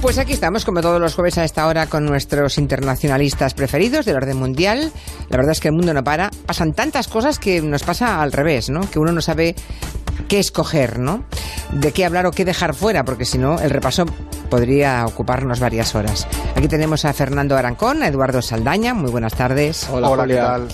Pues 0.00 0.16
aquí 0.16 0.32
estamos, 0.32 0.64
como 0.64 0.80
todos 0.80 0.98
los 0.98 1.14
jueves 1.14 1.36
a 1.36 1.44
esta 1.44 1.66
hora, 1.66 1.86
con 1.86 2.06
nuestros 2.06 2.56
internacionalistas 2.56 3.52
preferidos 3.52 4.06
del 4.06 4.16
orden 4.16 4.38
mundial. 4.38 4.92
La 5.28 5.36
verdad 5.36 5.52
es 5.52 5.60
que 5.60 5.68
el 5.68 5.74
mundo 5.74 5.92
no 5.92 6.02
para. 6.02 6.30
Pasan 6.46 6.72
tantas 6.72 7.06
cosas 7.06 7.38
que 7.38 7.60
nos 7.60 7.82
pasa 7.82 8.22
al 8.22 8.32
revés, 8.32 8.70
¿no? 8.70 8.80
Que 8.90 8.98
uno 8.98 9.12
no 9.12 9.20
sabe 9.20 9.54
qué 10.26 10.38
escoger, 10.38 10.98
¿no? 10.98 11.24
De 11.72 11.92
qué 11.92 12.06
hablar 12.06 12.24
o 12.24 12.30
qué 12.30 12.46
dejar 12.46 12.74
fuera, 12.74 13.04
porque 13.04 13.26
si 13.26 13.36
no, 13.36 13.60
el 13.60 13.68
repaso 13.68 14.06
podría 14.48 15.04
ocuparnos 15.06 15.60
varias 15.60 15.94
horas. 15.94 16.26
Aquí 16.56 16.66
tenemos 16.66 17.04
a 17.04 17.12
Fernando 17.12 17.56
Arancón, 17.56 18.02
a 18.02 18.08
Eduardo 18.08 18.40
Saldaña. 18.40 18.94
Muy 18.94 19.10
buenas 19.10 19.34
tardes. 19.34 19.86
Hola, 19.90 20.08
Hola 20.08 20.26
¿qué 20.26 20.36
tal? 20.36 20.68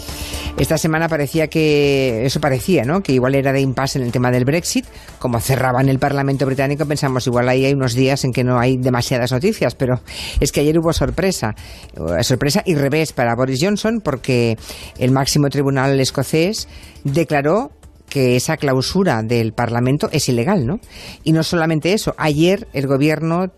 Esta 0.58 0.78
semana 0.78 1.06
parecía 1.06 1.48
que, 1.48 2.24
eso 2.24 2.40
parecía, 2.40 2.84
¿no? 2.84 3.02
Que 3.02 3.12
igual 3.12 3.34
era 3.34 3.52
de 3.52 3.60
impasse 3.60 3.98
en 3.98 4.06
el 4.06 4.10
tema 4.10 4.30
del 4.30 4.46
Brexit. 4.46 4.86
Como 5.18 5.38
cerraban 5.38 5.90
el 5.90 5.98
Parlamento 5.98 6.46
británico, 6.46 6.86
pensamos 6.86 7.26
igual 7.26 7.50
ahí 7.50 7.66
hay 7.66 7.74
unos 7.74 7.92
días 7.92 8.24
en 8.24 8.32
que 8.32 8.42
no 8.42 8.58
hay 8.58 8.78
demasiadas 8.78 9.32
noticias, 9.32 9.74
pero 9.74 10.00
es 10.40 10.52
que 10.52 10.60
ayer 10.60 10.78
hubo 10.78 10.94
sorpresa. 10.94 11.54
Eh, 11.94 12.24
sorpresa 12.24 12.62
y 12.64 12.74
revés 12.74 13.12
para 13.12 13.36
Boris 13.36 13.60
Johnson 13.62 14.00
porque 14.02 14.56
el 14.96 15.10
máximo 15.10 15.50
tribunal 15.50 16.00
escocés 16.00 16.68
declaró 17.04 17.72
que 18.08 18.36
esa 18.36 18.56
clausura 18.56 19.22
del 19.22 19.52
Parlamento 19.52 20.08
es 20.10 20.26
ilegal, 20.30 20.66
¿no? 20.66 20.80
Y 21.22 21.32
no 21.32 21.42
solamente 21.42 21.92
eso, 21.92 22.14
ayer 22.16 22.66
el 22.72 22.86
gobierno 22.86 23.52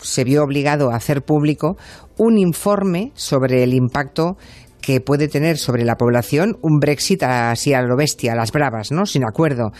se 0.00 0.24
vio 0.24 0.42
obligado 0.42 0.90
a 0.90 0.96
hacer 0.96 1.22
público 1.22 1.76
un 2.16 2.38
informe 2.38 3.12
sobre 3.14 3.62
el 3.62 3.74
impacto 3.74 4.38
que 4.80 5.00
puede 5.00 5.28
tener 5.28 5.58
sobre 5.58 5.84
la 5.84 5.96
población 5.96 6.58
un 6.62 6.80
Brexit 6.80 7.22
así 7.22 7.74
a 7.74 7.82
lo 7.82 7.96
bestia, 7.96 8.32
a 8.32 8.36
las 8.36 8.52
bravas, 8.52 8.90
¿no? 8.92 9.06
Sin 9.06 9.24
acuerdo. 9.24 9.72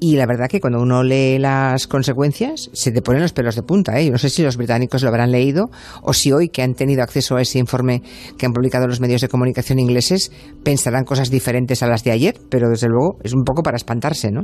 Y 0.00 0.16
la 0.16 0.26
verdad 0.26 0.48
que 0.48 0.60
cuando 0.60 0.80
uno 0.80 1.02
lee 1.02 1.38
las 1.38 1.86
consecuencias, 1.86 2.70
se 2.72 2.92
te 2.92 3.02
ponen 3.02 3.22
los 3.22 3.32
pelos 3.32 3.56
de 3.56 3.62
punta, 3.62 3.98
¿eh? 3.98 4.06
Yo 4.06 4.12
no 4.12 4.18
sé 4.18 4.30
si 4.30 4.42
los 4.42 4.56
británicos 4.56 5.02
lo 5.02 5.08
habrán 5.08 5.32
leído 5.32 5.70
o 6.02 6.12
si 6.12 6.32
hoy 6.32 6.48
que 6.50 6.62
han 6.62 6.74
tenido 6.74 7.02
acceso 7.02 7.36
a 7.36 7.42
ese 7.42 7.58
informe 7.58 8.02
que 8.36 8.46
han 8.46 8.52
publicado 8.52 8.86
los 8.86 9.00
medios 9.00 9.20
de 9.20 9.28
comunicación 9.28 9.78
ingleses 9.78 10.30
pensarán 10.62 11.04
cosas 11.04 11.30
diferentes 11.30 11.82
a 11.82 11.88
las 11.88 12.04
de 12.04 12.12
ayer, 12.12 12.38
pero 12.48 12.68
desde 12.68 12.88
luego 12.88 13.18
es 13.24 13.32
un 13.32 13.42
poco 13.42 13.62
para 13.62 13.76
espantarse, 13.76 14.30
¿no? 14.30 14.42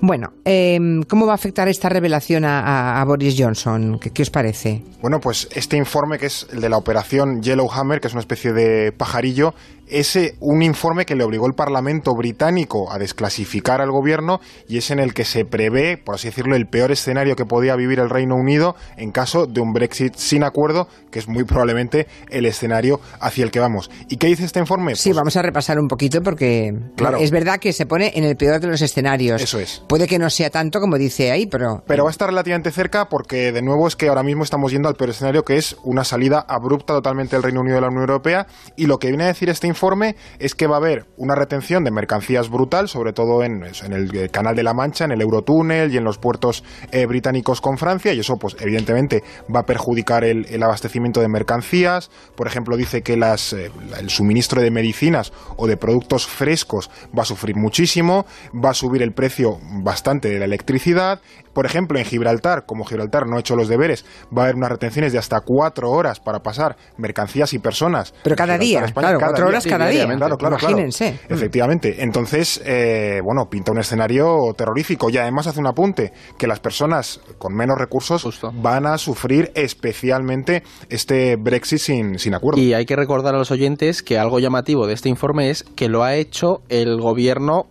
Bueno, 0.00 0.28
em, 0.44 1.02
¿cómo 1.02 1.26
va 1.26 1.32
a 1.32 1.34
afectar 1.34 1.68
esta 1.68 1.88
revelación 1.88 2.44
a, 2.46 3.04
Boris 3.06 3.34
Johnson? 3.36 3.98
¿Qué, 4.00 4.10
¿Qué 4.10 4.22
os 4.22 4.30
parece? 4.30 4.82
Bueno, 5.02 5.18
pues 5.20 5.48
este 5.54 5.76
informe 5.76 6.18
que 6.18 6.26
es 6.26 6.46
el 6.52 6.60
de 6.60 6.68
la 6.68 6.76
operación 6.76 7.42
Yellowhammer, 7.42 8.00
que 8.00 8.08
es 8.08 8.14
una 8.14 8.20
especie 8.20 8.52
de 8.52 8.92
pajarillo, 8.92 9.54
es 9.90 10.18
un 10.40 10.62
informe 10.62 11.04
que 11.04 11.14
le 11.14 11.24
obligó 11.24 11.46
el 11.46 11.54
Parlamento 11.54 12.14
británico 12.14 12.90
a 12.90 12.98
desclasificar 12.98 13.80
al 13.80 13.90
gobierno 13.90 14.40
y 14.68 14.78
es 14.78 14.90
en 14.90 14.98
el 14.98 15.14
que 15.14 15.24
se 15.24 15.44
prevé, 15.44 15.96
por 15.96 16.14
así 16.14 16.28
decirlo, 16.28 16.56
el 16.56 16.66
peor 16.66 16.92
escenario 16.92 17.36
que 17.36 17.44
podía 17.44 17.76
vivir 17.76 17.98
el 17.98 18.08
Reino 18.08 18.36
Unido 18.36 18.76
en 18.96 19.10
caso 19.10 19.46
de 19.46 19.60
un 19.60 19.72
Brexit 19.72 20.14
sin 20.14 20.44
acuerdo, 20.44 20.88
que 21.10 21.18
es 21.18 21.28
muy 21.28 21.44
probablemente 21.44 22.06
el 22.30 22.46
escenario 22.46 23.00
hacia 23.20 23.44
el 23.44 23.50
que 23.50 23.60
vamos. 23.60 23.90
¿Y 24.08 24.16
qué 24.16 24.28
dice 24.28 24.44
este 24.44 24.60
informe? 24.60 24.94
Sí, 24.94 25.10
pues 25.10 25.16
vamos 25.16 25.36
a 25.36 25.42
repasar 25.42 25.78
un 25.78 25.88
poquito 25.88 26.22
porque 26.22 26.72
claro, 26.96 27.18
es 27.18 27.30
verdad 27.30 27.58
que 27.58 27.72
se 27.72 27.86
pone 27.86 28.12
en 28.14 28.24
el 28.24 28.36
peor 28.36 28.60
de 28.60 28.68
los 28.68 28.80
escenarios. 28.80 29.42
Eso 29.42 29.58
es. 29.58 29.82
Puede 29.88 30.06
que 30.06 30.18
no 30.18 30.30
sea 30.30 30.50
tanto 30.50 30.80
como 30.80 30.96
dice 30.96 31.32
ahí, 31.32 31.46
pero... 31.46 31.82
Pero 31.86 32.04
va 32.04 32.10
a 32.10 32.12
estar 32.12 32.28
relativamente 32.28 32.70
cerca 32.70 33.08
porque, 33.08 33.52
de 33.52 33.62
nuevo, 33.62 33.88
es 33.88 33.96
que 33.96 34.08
ahora 34.08 34.22
mismo 34.22 34.44
estamos 34.44 34.72
yendo 34.72 34.88
al 34.88 34.94
peor 34.94 35.10
escenario 35.10 35.42
que 35.42 35.56
es 35.56 35.76
una 35.84 36.04
salida 36.04 36.44
abrupta 36.48 36.94
totalmente 36.94 37.36
del 37.36 37.42
Reino 37.42 37.60
Unido 37.60 37.76
de 37.76 37.80
la 37.82 37.88
Unión 37.88 38.02
Europea 38.02 38.46
y 38.76 38.86
lo 38.86 38.98
que 38.98 39.08
viene 39.08 39.24
a 39.24 39.28
decir 39.28 39.48
este 39.48 39.66
informe 39.66 39.79
informe 39.80 40.14
es 40.38 40.54
que 40.54 40.66
va 40.66 40.74
a 40.74 40.78
haber 40.78 41.06
una 41.16 41.34
retención 41.34 41.84
de 41.84 41.90
mercancías 41.90 42.50
brutal, 42.50 42.86
sobre 42.86 43.14
todo 43.14 43.42
en, 43.42 43.64
el 43.64 44.14
eh, 44.14 44.28
Canal 44.28 44.54
de 44.54 44.62
la 44.62 44.74
Mancha, 44.74 45.06
en 45.06 45.12
el 45.12 45.22
Eurotúnel 45.22 45.90
y 45.90 45.96
en 45.96 46.04
los 46.04 46.18
puertos 46.18 46.62
eh, 46.92 47.06
británicos 47.06 47.62
con 47.62 47.78
Francia, 47.78 48.12
y 48.12 48.20
eso, 48.20 48.36
pues, 48.36 48.56
evidentemente, 48.60 49.22
va 49.54 49.60
a 49.60 49.62
perjudicar 49.64 50.24
el, 50.24 50.62
abastecimiento 50.62 51.22
de 51.22 51.28
mercancías. 51.28 52.10
Por 52.36 52.46
ejemplo, 52.46 52.76
dice 52.76 53.00
que 53.00 53.16
las, 53.16 53.54
eh, 53.54 53.72
el 53.98 54.10
suministro 54.10 54.60
de 54.60 54.70
medicinas 54.70 55.32
o 55.56 55.66
de 55.66 55.78
productos 55.78 56.26
frescos 56.26 56.90
va 57.18 57.22
a 57.22 57.24
sufrir 57.24 57.56
muchísimo, 57.56 58.26
va 58.52 58.70
a 58.70 58.74
subir 58.74 59.00
el 59.00 59.12
precio 59.12 59.58
bastante 59.82 60.28
de 60.28 60.38
la 60.38 60.44
electricidad. 60.44 61.22
Por 61.54 61.64
ejemplo, 61.64 61.98
en 61.98 62.04
Gibraltar, 62.04 62.64
como 62.66 62.84
Gibraltar 62.84 63.26
no 63.26 63.36
ha 63.36 63.40
hecho 63.40 63.56
los 63.56 63.68
deberes, 63.68 64.04
va 64.36 64.42
a 64.42 64.44
haber 64.44 64.56
unas 64.56 64.70
retenciones 64.70 65.12
de 65.12 65.18
hasta 65.18 65.40
cuatro 65.40 65.90
horas 65.90 66.20
para 66.20 66.40
pasar 66.40 66.76
mercancías 66.98 67.54
y 67.54 67.58
personas. 67.58 68.14
Pero 68.22 68.36
cada 68.36 68.58
día, 68.58 68.84
claro, 68.92 69.18
cuatro 69.18 69.48
horas 69.48 69.66
cada 69.70 69.88
día. 69.88 70.06
Claro, 70.06 70.36
claro, 70.36 70.56
Imagínense. 70.60 71.20
Efectivamente. 71.28 72.02
Entonces, 72.02 72.60
eh, 72.64 73.20
bueno, 73.24 73.48
pinta 73.48 73.72
un 73.72 73.78
escenario 73.78 74.52
terrorífico 74.56 75.10
y 75.10 75.16
además 75.16 75.46
hace 75.46 75.60
un 75.60 75.66
apunte 75.66 76.12
que 76.38 76.46
las 76.46 76.60
personas 76.60 77.20
con 77.38 77.54
menos 77.54 77.78
recursos 77.78 78.40
van 78.54 78.86
a 78.86 78.98
sufrir 78.98 79.50
especialmente 79.54 80.62
este 80.88 81.36
Brexit 81.36 81.78
sin, 81.78 82.18
sin 82.18 82.34
acuerdo. 82.34 82.60
Y 82.60 82.74
hay 82.74 82.86
que 82.86 82.96
recordar 82.96 83.34
a 83.34 83.38
los 83.38 83.50
oyentes 83.50 84.02
que 84.02 84.18
algo 84.18 84.38
llamativo 84.38 84.86
de 84.86 84.94
este 84.94 85.08
informe 85.08 85.50
es 85.50 85.62
que 85.62 85.88
lo 85.88 86.02
ha 86.02 86.14
hecho 86.14 86.62
el 86.68 87.00
gobierno 87.00 87.66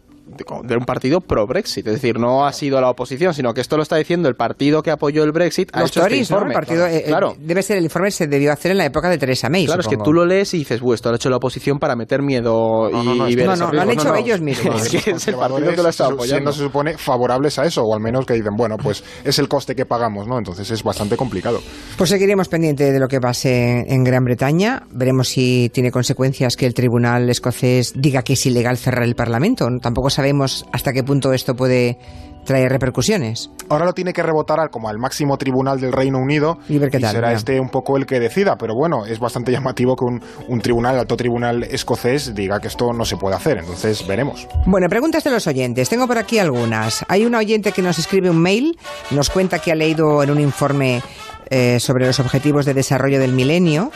de 0.63 0.75
un 0.75 0.85
partido 0.85 1.21
pro-Brexit. 1.21 1.87
Es 1.87 1.93
decir, 1.93 2.19
no 2.19 2.45
ha 2.45 2.53
sido 2.53 2.79
la 2.79 2.89
oposición, 2.89 3.33
sino 3.33 3.53
que 3.53 3.61
esto 3.61 3.77
lo 3.77 3.83
está 3.83 3.95
diciendo 3.97 4.29
el 4.29 4.35
partido 4.35 4.81
que 4.81 4.91
apoyó 4.91 5.23
el 5.23 5.31
Brexit. 5.31 5.75
Los 5.75 5.95
este 5.95 6.17
informe. 6.17 6.53
partido, 6.53 6.85
eh, 6.85 7.03
claro. 7.07 7.35
debe 7.39 7.63
ser 7.63 7.77
el 7.77 7.83
informe 7.83 8.11
se 8.11 8.27
debió 8.27 8.51
hacer 8.51 8.71
en 8.71 8.77
la 8.77 8.85
época 8.85 9.09
de 9.09 9.17
Teresa 9.17 9.49
May. 9.49 9.65
Claro, 9.65 9.81
es 9.81 9.87
que 9.87 9.97
tú 9.97 10.13
lo 10.13 10.25
lees 10.25 10.53
y 10.53 10.59
dices, 10.59 10.81
esto 10.93 11.09
lo 11.09 11.13
ha 11.13 11.17
hecho 11.17 11.29
la 11.29 11.37
oposición 11.37 11.79
para 11.79 11.95
meter 11.95 12.21
miedo 12.21 12.89
y, 13.27 13.35
ver 13.35 13.47
No, 13.47 13.55
no, 13.55 13.71
lo 13.71 13.81
han 13.81 13.91
hecho 13.91 14.15
ellos 14.15 14.41
mismos. 14.41 14.81
es 14.93 15.03
que 15.03 15.11
es 15.11 15.27
el 15.27 15.35
partido 15.35 15.71
que 15.71 15.83
lo 15.83 15.89
está 15.89 16.07
apoyando. 16.07 16.51
se 16.51 16.63
supone 16.63 16.97
favorables 16.97 17.57
a 17.59 17.65
eso, 17.65 17.83
o 17.83 17.93
al 17.93 18.01
menos 18.01 18.25
que 18.25 18.33
dicen, 18.33 18.55
bueno, 18.55 18.77
pues 18.77 19.03
es 19.23 19.39
el 19.39 19.47
coste 19.47 19.75
que 19.75 19.85
pagamos, 19.85 20.27
¿no? 20.27 20.37
Entonces 20.37 20.69
es 20.71 20.83
bastante 20.83 21.17
complicado. 21.17 21.59
Pues 21.97 22.09
seguiremos 22.09 22.47
pendiente 22.47 22.91
de 22.91 22.99
lo 22.99 23.07
que 23.07 23.19
pase 23.19 23.85
en 23.87 24.03
Gran 24.03 24.23
Bretaña. 24.23 24.83
Veremos 24.91 25.29
si 25.29 25.69
tiene 25.73 25.91
consecuencias 25.91 26.55
que 26.55 26.65
el 26.65 26.73
tribunal 26.73 27.29
escocés 27.29 27.93
diga 27.95 28.23
que 28.23 28.33
es 28.33 28.45
ilegal 28.45 28.77
cerrar 28.77 29.03
el 29.03 29.15
Parlamento. 29.15 29.67
Tampoco 29.81 30.09
sabemos 30.19 30.65
hasta 30.73 30.91
qué 30.91 31.01
punto 31.01 31.31
esto 31.31 31.55
puede 31.55 31.97
traer 32.43 32.69
repercusiones. 32.69 33.51
Ahora 33.69 33.85
lo 33.85 33.93
tiene 33.93 34.11
que 34.11 34.21
rebotar 34.21 34.59
al, 34.59 34.69
como 34.69 34.89
al 34.89 34.97
máximo 34.97 35.37
tribunal 35.37 35.79
del 35.79 35.93
Reino 35.93 36.17
Unido 36.17 36.57
y, 36.67 36.77
ver 36.77 36.89
qué 36.89 36.99
tal, 36.99 37.13
será 37.13 37.31
este 37.31 37.57
un 37.57 37.69
poco 37.69 37.95
el 37.95 38.05
que 38.05 38.19
decida, 38.19 38.57
pero 38.57 38.75
bueno, 38.75 39.05
es 39.05 39.17
bastante 39.17 39.53
llamativo 39.53 39.95
que 39.95 40.03
un, 40.03 40.21
un 40.49 40.59
tribunal, 40.59 40.95
el 40.95 40.99
alto 40.99 41.15
tribunal 41.15 41.63
escocés, 41.63 42.35
diga 42.35 42.59
que 42.59 42.67
esto 42.67 42.91
no 42.91 43.05
se 43.05 43.15
puede 43.15 43.37
hacer, 43.37 43.59
entonces 43.59 44.05
veremos. 44.05 44.45
Bueno, 44.65 44.89
preguntas 44.89 45.23
de 45.23 45.31
los 45.31 45.47
oyentes, 45.47 45.87
tengo 45.87 46.05
por 46.05 46.17
aquí 46.17 46.37
algunas. 46.37 47.05
Hay 47.07 47.25
un 47.25 47.33
oyente 47.33 47.71
que 47.71 47.81
nos 47.81 47.97
escribe 47.97 48.29
un 48.29 48.41
mail, 48.41 48.77
nos 49.11 49.29
cuenta 49.29 49.59
que 49.59 49.71
ha 49.71 49.75
leído 49.75 50.21
en 50.21 50.31
un 50.31 50.41
informe 50.41 51.01
eh, 51.49 51.79
sobre 51.79 52.05
los 52.05 52.19
objetivos 52.19 52.65
de 52.65 52.73
desarrollo 52.73 53.21
del 53.21 53.31
milenio 53.31 53.89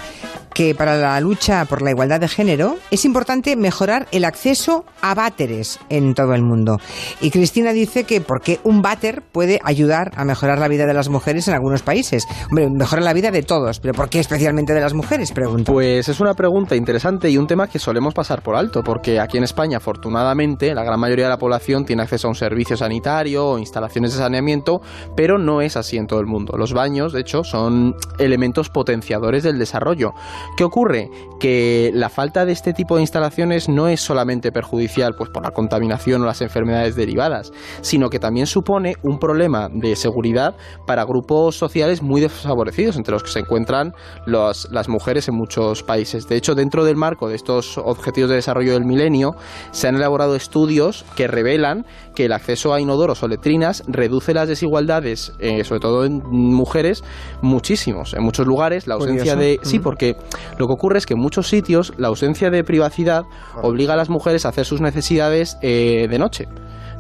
que 0.54 0.76
para 0.76 0.98
la 0.98 1.20
lucha 1.20 1.66
por 1.66 1.82
la 1.82 1.92
igualdad 1.92 2.20
de 2.20 2.28
género 2.28 2.76
es 2.92 3.06
importante 3.06 3.56
mejorar 3.56 4.08
el 4.12 4.26
acceso 4.26 4.86
a 5.02 5.16
váteres 5.16 5.80
en 5.90 6.14
todo 6.14 6.34
el 6.34 6.44
mundo. 6.44 6.78
Y 7.22 7.32
Cristina 7.32 7.74
dice 7.74 8.04
que 8.04 8.22
porque 8.22 8.60
un 8.64 8.82
váter 8.82 9.24
puede 9.32 9.60
ayudar 9.64 10.12
a 10.16 10.26
mejorar 10.26 10.60
la 10.60 10.68
vida 10.68 10.86
de 10.86 10.94
las 10.94 11.10
mujeres 11.10 11.48
en 11.48 11.54
algunos 11.54 11.82
países. 11.82 12.28
Hombre, 12.50 12.70
mejora 12.70 13.02
la 13.02 13.14
vida 13.14 13.32
de 13.32 13.44
todos, 13.44 13.80
pero 13.80 13.94
¿por 13.94 14.10
qué 14.10 14.20
especialmente 14.20 14.74
de 14.74 14.82
las 14.82 14.94
mujeres? 14.94 15.32
Pregunto. 15.32 15.72
Pues 15.72 16.08
es 16.10 16.20
una 16.20 16.34
pregunta 16.34 16.76
interesante 16.76 17.30
y 17.30 17.38
un 17.38 17.48
tema 17.48 17.68
que 17.68 17.80
solemos 17.80 18.14
pasar 18.14 18.42
por 18.42 18.56
alto, 18.56 18.84
porque 18.84 19.20
aquí 19.20 19.38
en 19.38 19.44
España, 19.44 19.78
afortunadamente, 19.78 20.74
la 20.74 20.84
gran 20.84 21.00
mayoría 21.00 21.26
de 21.26 21.32
la 21.32 21.38
población 21.38 21.86
tiene 21.86 22.04
acceso 22.04 22.28
a 22.28 22.32
un 22.32 22.36
servicio 22.36 22.78
sanitario 22.78 23.46
o 23.46 23.58
instalaciones 23.58 24.14
de 24.14 24.20
saneamiento, 24.20 24.82
pero 25.16 25.38
no 25.38 25.62
es 25.62 25.78
así 25.78 25.98
en 25.98 26.08
todo 26.08 26.20
el 26.20 26.28
mundo. 26.28 26.58
Los 26.58 26.74
baños, 26.74 27.14
de 27.14 27.22
hecho, 27.22 27.44
son 27.44 27.96
elementos 28.20 28.70
potenciadores 28.70 29.44
del 29.44 29.60
desarrollo. 29.60 30.14
¿Qué 30.56 30.64
ocurre? 30.64 31.10
Que 31.40 31.92
la 31.94 32.10
falta 32.10 32.46
de 32.46 32.52
este 32.52 32.74
tipo 32.74 32.96
de 32.96 33.02
instalaciones 33.02 33.70
no 33.70 33.88
es 33.88 34.02
solamente 34.02 34.52
perjudicial 34.52 35.16
pues, 35.18 35.30
por 35.30 35.44
la 35.44 35.52
contaminación 35.52 36.22
o 36.22 36.26
las 36.26 36.42
enfermedades 36.42 36.96
derivadas, 36.96 37.52
sino 37.82 38.10
que 38.10 38.20
también 38.20 38.48
supone 38.48 38.96
un 39.04 39.20
problema 39.20 39.70
de 39.70 39.96
seguridad 39.96 40.56
para 40.86 41.04
grupos 41.04 41.58
sociales 41.58 42.02
muy 42.02 42.22
desfavorecidos, 42.22 42.96
entre 42.96 43.14
los 43.14 43.24
que 43.24 43.32
se 43.32 43.40
encuentran 43.40 43.94
las 44.26 44.90
mujeres 44.90 45.28
en 45.28 45.36
muchos 45.36 45.84
países. 45.84 46.28
De 46.28 46.36
hecho, 46.36 46.56
dentro 46.56 46.86
del 46.86 46.96
marco 46.96 47.28
de 47.28 47.36
estos 47.36 47.78
objetivos 47.78 48.30
de 48.30 48.38
desarrollo 48.38 48.74
del 48.74 48.86
milenio, 48.86 49.36
se 49.72 49.88
han 49.88 49.96
elaborado 49.96 50.36
estudios 50.36 51.06
que 51.16 51.28
revelan 51.28 51.86
que 52.16 52.26
el 52.26 52.34
acceso 52.34 52.74
a 52.74 52.80
inodoros 52.80 53.24
o 53.24 53.28
letrinas 53.28 53.84
reduce 53.88 54.34
las 54.34 54.48
desigualdades, 54.48 55.34
eh, 55.40 55.64
sobre 55.64 55.80
todo 55.80 56.06
en 56.06 56.22
mujeres, 56.30 57.04
muchísimos. 57.42 58.14
En 58.14 58.24
muchos 58.24 58.46
lugares 58.46 58.88
la 58.88 58.96
ausencia 58.96 59.36
de... 59.36 59.60
Sí, 59.64 59.80
mm. 59.80 59.82
porque 59.82 60.16
lo 60.58 60.68
que 60.68 60.74
ocurre 60.74 60.98
es 60.98 61.06
que 61.06 61.14
en 61.14 61.20
muchos 61.20 61.48
sitios 61.48 61.94
la 61.98 62.08
ausencia 62.08 62.50
de 62.50 62.64
privacidad 62.64 63.24
obliga 63.62 63.94
a 63.94 63.98
las 63.98 64.10
mujeres 64.10 64.46
a 64.46 64.50
hacer 64.50 64.66
sus 64.66 64.82
necesidades 64.82 65.58
eh, 65.62 66.08
de 66.10 66.20
noche 66.20 66.48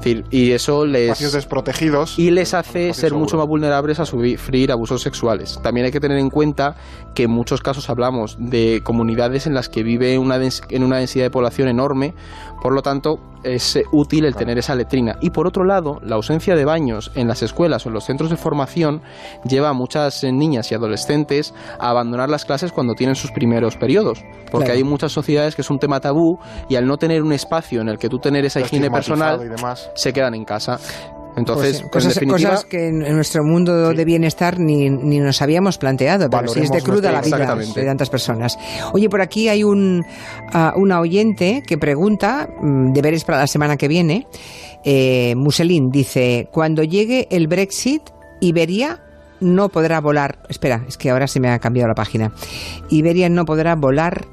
y 0.05 0.51
eso 0.51 0.85
les... 0.85 1.03
Espacios 1.03 1.33
desprotegidos. 1.33 2.19
Y 2.19 2.31
les 2.31 2.53
hace 2.53 2.93
ser 2.93 3.13
mucho 3.13 3.37
más 3.37 3.47
vulnerables 3.47 3.99
a 3.99 4.05
sufrir 4.05 4.71
abusos 4.71 5.01
sexuales. 5.01 5.59
También 5.63 5.85
hay 5.85 5.91
que 5.91 5.99
tener 5.99 6.17
en 6.17 6.29
cuenta 6.29 6.75
que 7.13 7.23
en 7.23 7.31
muchos 7.31 7.61
casos 7.61 7.89
hablamos 7.89 8.37
de 8.39 8.81
comunidades 8.83 9.47
en 9.47 9.53
las 9.53 9.69
que 9.69 9.83
vive 9.83 10.17
una 10.17 10.33
en 10.69 10.83
una 10.83 10.97
densidad 10.97 11.25
de 11.25 11.29
población 11.29 11.67
enorme, 11.67 12.13
por 12.61 12.73
lo 12.73 12.81
tanto 12.81 13.19
es 13.43 13.79
útil 13.91 14.25
el 14.25 14.35
tener 14.35 14.57
esa 14.57 14.75
letrina. 14.75 15.17
Y 15.21 15.29
por 15.29 15.47
otro 15.47 15.63
lado, 15.63 15.99
la 16.01 16.15
ausencia 16.15 16.55
de 16.55 16.65
baños 16.65 17.11
en 17.15 17.27
las 17.27 17.43
escuelas 17.43 17.85
o 17.85 17.89
en 17.89 17.93
los 17.93 18.05
centros 18.05 18.29
de 18.29 18.37
formación 18.37 19.01
lleva 19.43 19.69
a 19.69 19.73
muchas 19.73 20.23
niñas 20.23 20.71
y 20.71 20.75
adolescentes 20.75 21.53
a 21.79 21.89
abandonar 21.89 22.29
las 22.29 22.45
clases 22.45 22.71
cuando 22.71 22.95
tienen 22.95 23.15
sus 23.15 23.31
primeros 23.31 23.75
periodos. 23.75 24.23
Porque 24.51 24.71
hay 24.71 24.83
muchas 24.83 25.11
sociedades 25.11 25.55
que 25.55 25.61
es 25.61 25.69
un 25.69 25.79
tema 25.79 25.99
tabú 25.99 26.39
y 26.69 26.75
al 26.75 26.85
no 26.85 26.97
tener 26.97 27.21
un 27.23 27.33
espacio 27.33 27.81
en 27.81 27.89
el 27.89 27.97
que 27.97 28.07
tú 28.07 28.19
tener 28.19 28.45
esa 28.45 28.61
higiene 28.61 28.89
personal, 28.89 29.39
se 29.95 30.13
quedan 30.13 30.35
en 30.35 30.45
casa. 30.45 30.79
Entonces, 31.35 31.83
pues 31.91 32.19
cosas, 32.27 32.65
que 32.65 32.89
en 32.89 33.15
nuestro 33.15 33.43
mundo 33.43 33.93
de 33.93 34.05
bienestar 34.05 34.59
ni, 34.59 34.89
ni, 34.89 35.19
nos 35.19 35.41
habíamos 35.41 35.77
planteado, 35.77 36.29
pero 36.29 36.47
si 36.47 36.59
es 36.59 36.71
de 36.71 36.81
cruda 36.81 37.11
la 37.11 37.21
vida 37.21 37.55
de 37.55 37.85
tantas 37.85 38.09
personas. 38.09 38.57
Oye, 38.93 39.09
por 39.09 39.21
aquí 39.21 39.49
hay 39.49 39.63
un, 39.63 40.05
uh, 40.53 40.79
una 40.79 40.99
oyente 40.99 41.63
que 41.65 41.77
pregunta, 41.77 42.47
mm, 42.61 42.93
deberes 42.93 43.23
para 43.23 43.39
la 43.39 43.47
semana 43.47 43.77
que 43.77 43.87
viene, 43.87 44.27
eh, 44.83 45.33
Muselín 45.35 45.89
dice, 45.89 46.49
cuando 46.51 46.83
llegue 46.83 47.27
el 47.31 47.47
Brexit, 47.47 48.03
Iberia 48.39 49.01
no 49.39 49.69
podrá 49.69 50.01
volar, 50.01 50.39
espera, 50.49 50.85
es 50.87 50.97
que 50.97 51.09
ahora 51.09 51.27
se 51.27 51.39
me 51.39 51.49
ha 51.49 51.57
cambiado 51.59 51.87
la 51.87 51.95
página, 51.95 52.31
Iberia 52.89 53.27
no 53.29 53.45
podrá 53.45 53.75
volar 53.75 54.27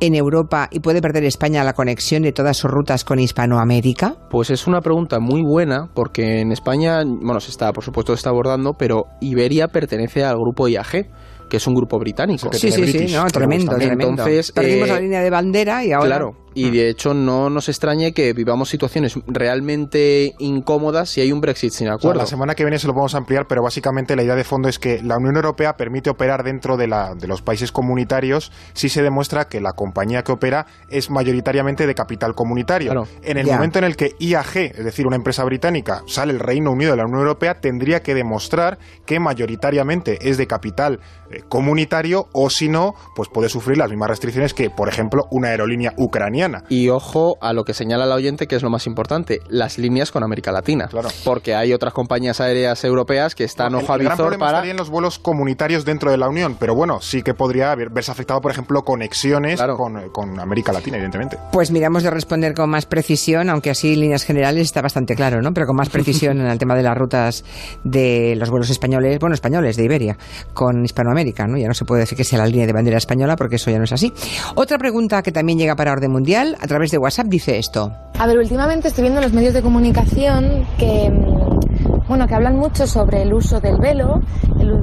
en 0.00 0.14
Europa 0.14 0.68
y 0.70 0.80
puede 0.80 1.00
perder 1.00 1.24
España 1.24 1.62
la 1.64 1.74
conexión 1.74 2.22
de 2.22 2.32
todas 2.32 2.56
sus 2.56 2.70
rutas 2.70 3.04
con 3.04 3.18
Hispanoamérica? 3.18 4.16
Pues 4.30 4.50
es 4.50 4.66
una 4.66 4.80
pregunta 4.80 5.20
muy 5.20 5.42
buena 5.42 5.90
porque 5.94 6.40
en 6.40 6.52
España, 6.52 7.02
bueno, 7.04 7.40
se 7.40 7.50
está, 7.50 7.72
por 7.72 7.84
supuesto, 7.84 8.12
se 8.12 8.18
está 8.18 8.30
abordando, 8.30 8.74
pero 8.74 9.04
Iberia 9.20 9.68
pertenece 9.68 10.24
al 10.24 10.36
grupo 10.36 10.68
IAG 10.68 11.08
que 11.50 11.56
es 11.56 11.66
un 11.66 11.74
grupo 11.74 11.98
británico. 11.98 12.48
Sí, 12.52 12.70
sí, 12.70 12.86
sí, 12.86 13.12
no, 13.12 13.26
tremendo, 13.26 13.74
tremendo. 13.74 14.08
Entonces, 14.08 14.52
Perdimos 14.52 14.88
la 14.88 14.98
eh, 14.98 15.02
línea 15.02 15.20
de 15.20 15.30
bandera 15.30 15.84
y 15.84 15.92
ahora... 15.92 16.06
Claro, 16.06 16.36
y 16.54 16.68
ah. 16.68 16.70
de 16.70 16.88
hecho 16.88 17.14
no 17.14 17.50
nos 17.50 17.68
extrañe 17.68 18.12
que 18.12 18.32
vivamos 18.32 18.68
situaciones 18.68 19.18
realmente 19.26 20.34
incómodas 20.38 21.10
si 21.10 21.20
hay 21.20 21.32
un 21.32 21.40
Brexit 21.40 21.72
sin 21.72 21.88
acuerdo. 21.88 22.18
la 22.18 22.26
semana 22.26 22.54
que 22.54 22.64
viene 22.64 22.78
se 22.78 22.86
lo 22.86 22.92
podemos 22.92 23.14
ampliar, 23.14 23.46
pero 23.46 23.62
básicamente 23.62 24.16
la 24.16 24.22
idea 24.22 24.34
de 24.34 24.44
fondo 24.44 24.68
es 24.68 24.78
que 24.78 25.02
la 25.02 25.16
Unión 25.16 25.36
Europea 25.36 25.76
permite 25.76 26.10
operar 26.10 26.42
dentro 26.42 26.76
de, 26.76 26.86
la, 26.86 27.14
de 27.14 27.26
los 27.26 27.42
países 27.42 27.72
comunitarios 27.72 28.52
si 28.72 28.88
se 28.88 29.02
demuestra 29.02 29.48
que 29.48 29.60
la 29.60 29.72
compañía 29.72 30.22
que 30.22 30.32
opera 30.32 30.66
es 30.88 31.10
mayoritariamente 31.10 31.86
de 31.86 31.94
capital 31.94 32.34
comunitario. 32.34 33.06
En 33.22 33.36
el 33.36 33.46
momento 33.46 33.78
en 33.78 33.84
el 33.84 33.96
que 33.96 34.14
IAG, 34.18 34.56
es 34.56 34.84
decir, 34.84 35.06
una 35.06 35.16
empresa 35.16 35.44
británica, 35.44 36.02
sale 36.06 36.32
el 36.32 36.40
Reino 36.40 36.72
Unido 36.72 36.92
de 36.92 36.96
la 36.98 37.04
Unión 37.04 37.20
Europea, 37.20 37.60
tendría 37.60 38.02
que 38.02 38.14
demostrar 38.14 38.78
que 39.06 39.20
mayoritariamente 39.20 40.28
es 40.28 40.36
de 40.36 40.46
capital 40.46 41.00
eh, 41.30 41.42
comunitario 41.48 42.28
o 42.32 42.50
si 42.50 42.68
no, 42.68 42.94
pues 43.14 43.28
puede 43.28 43.48
sufrir 43.48 43.78
las 43.78 43.88
mismas 43.88 44.10
restricciones 44.10 44.54
que, 44.54 44.70
por 44.70 44.88
ejemplo, 44.88 45.26
una 45.30 45.48
aerolínea 45.48 45.92
ucraniana 45.96 46.64
y 46.68 46.88
ojo 46.88 47.36
a 47.40 47.52
lo 47.52 47.64
que 47.64 47.74
señala 47.74 48.06
la 48.06 48.14
oyente, 48.14 48.46
que 48.46 48.56
es 48.56 48.62
lo 48.62 48.70
más 48.70 48.86
importante, 48.86 49.40
las 49.48 49.78
líneas 49.78 50.10
con 50.10 50.22
América 50.22 50.52
Latina. 50.52 50.88
Claro. 50.88 51.08
Porque 51.24 51.54
hay 51.54 51.72
otras 51.72 51.92
compañías 51.92 52.40
aéreas 52.40 52.84
europeas 52.84 53.34
que 53.34 53.44
están 53.44 53.74
ojo 53.74 53.92
a 53.92 53.96
visor 53.96 54.38
para... 54.38 54.64
los 54.74 54.90
vuelos 54.90 55.18
comunitarios 55.18 55.84
dentro 55.84 56.10
de 56.10 56.16
la 56.16 56.28
Unión, 56.28 56.56
pero 56.58 56.74
bueno, 56.74 57.00
sí 57.00 57.22
que 57.22 57.34
podría 57.34 57.74
verse 57.74 58.10
afectado, 58.10 58.40
por 58.40 58.52
ejemplo, 58.52 58.82
conexiones 58.82 59.60
con, 59.76 60.10
con, 60.10 60.38
América 60.40 60.72
Latina, 60.72 60.96
evidentemente. 60.96 61.38
Pues 61.52 61.70
miramos 61.70 62.02
de 62.02 62.10
responder 62.10 62.54
con 62.54 62.70
más 62.70 62.86
precisión, 62.86 63.50
aunque 63.50 63.70
así 63.70 63.94
en 63.94 64.00
líneas 64.00 64.24
generales 64.24 64.62
está 64.62 64.82
bastante 64.82 65.14
claro, 65.14 65.42
¿no? 65.42 65.52
Pero 65.52 65.66
con 65.66 65.76
más 65.76 65.88
precisión 65.88 66.38
en 66.40 66.46
el 66.46 66.58
tema 66.58 66.74
de 66.74 66.82
las 66.82 66.96
rutas 66.96 67.44
de 67.84 68.34
los 68.36 68.50
vuelos 68.50 68.70
españoles, 68.70 69.18
bueno, 69.18 69.34
españoles 69.34 69.76
de 69.76 69.84
Iberia, 69.84 70.16
con 70.54 70.84
Hispanoamérica, 70.84 71.19
¿no? 71.46 71.56
Ya 71.56 71.68
no 71.68 71.74
se 71.74 71.84
puede 71.84 72.00
decir 72.00 72.16
que 72.16 72.24
sea 72.24 72.38
la 72.38 72.46
línea 72.46 72.66
de 72.66 72.72
bandera 72.72 72.98
española 72.98 73.36
porque 73.36 73.56
eso 73.56 73.70
ya 73.70 73.78
no 73.78 73.84
es 73.84 73.92
así. 73.92 74.12
Otra 74.54 74.78
pregunta 74.78 75.22
que 75.22 75.32
también 75.32 75.58
llega 75.58 75.76
para 75.76 75.92
orden 75.92 76.10
mundial 76.10 76.56
a 76.60 76.66
través 76.66 76.90
de 76.90 76.98
WhatsApp 76.98 77.26
dice 77.26 77.58
esto. 77.58 77.92
A 78.18 78.26
ver, 78.26 78.38
últimamente 78.38 78.88
estoy 78.88 79.02
viendo 79.02 79.20
en 79.20 79.24
los 79.24 79.32
medios 79.32 79.54
de 79.54 79.62
comunicación 79.62 80.66
que, 80.78 81.10
mm, 81.10 82.06
bueno, 82.08 82.26
que 82.26 82.34
hablan 82.34 82.56
mucho 82.56 82.86
sobre 82.86 83.22
el 83.22 83.32
uso 83.32 83.60
del 83.60 83.78
velo, 83.78 84.20
el, 84.60 84.80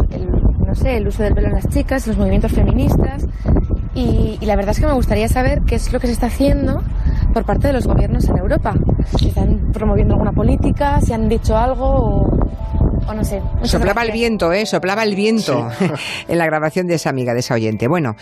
no 0.66 0.76
sé, 0.76 0.98
el 0.98 1.08
uso 1.08 1.24
del 1.24 1.34
velo 1.34 1.48
en 1.48 1.54
las 1.54 1.68
chicas, 1.70 2.08
los 2.08 2.18
movimientos 2.18 2.52
feministas. 2.52 3.26
Y, 3.94 4.38
y, 4.40 4.46
la 4.46 4.56
verdad 4.56 4.72
es 4.72 4.80
que 4.80 4.86
me 4.86 4.94
gustaría 4.94 5.28
saber 5.28 5.64
qué 5.64 5.76
es 5.76 5.92
lo 5.92 6.00
que 6.00 6.06
se 6.08 6.14
está 6.14 6.28
haciendo 6.28 6.84
por 7.34 7.46
parte 7.46 7.68
de 7.68 7.74
los 7.74 7.88
gobiernos 7.88 8.26
en 8.26 8.38
Europa. 8.38 8.76
Si 9.18 9.30
están 9.30 9.72
promoviendo 9.74 10.14
alguna 10.14 10.34
política, 10.34 11.02
si 11.02 11.14
han 11.14 11.28
dicho 11.30 11.58
algo 11.58 11.86
o, 11.86 12.40
no 13.14 13.24
sé. 13.24 13.42
Soplaba 13.64 14.04
el 14.04 14.12
viento, 14.12 14.52
¿eh? 14.52 14.66
Soplaba 14.66 15.04
el 15.04 15.16
viento 15.16 15.70
en 16.28 16.38
la 16.38 16.46
grabación 16.46 16.88
de 16.88 16.96
esa 16.96 17.10
amiga, 17.10 17.34
de 17.34 17.40
esa 17.40 17.56
oyente. 17.56 17.88
Bueno, 17.88 18.16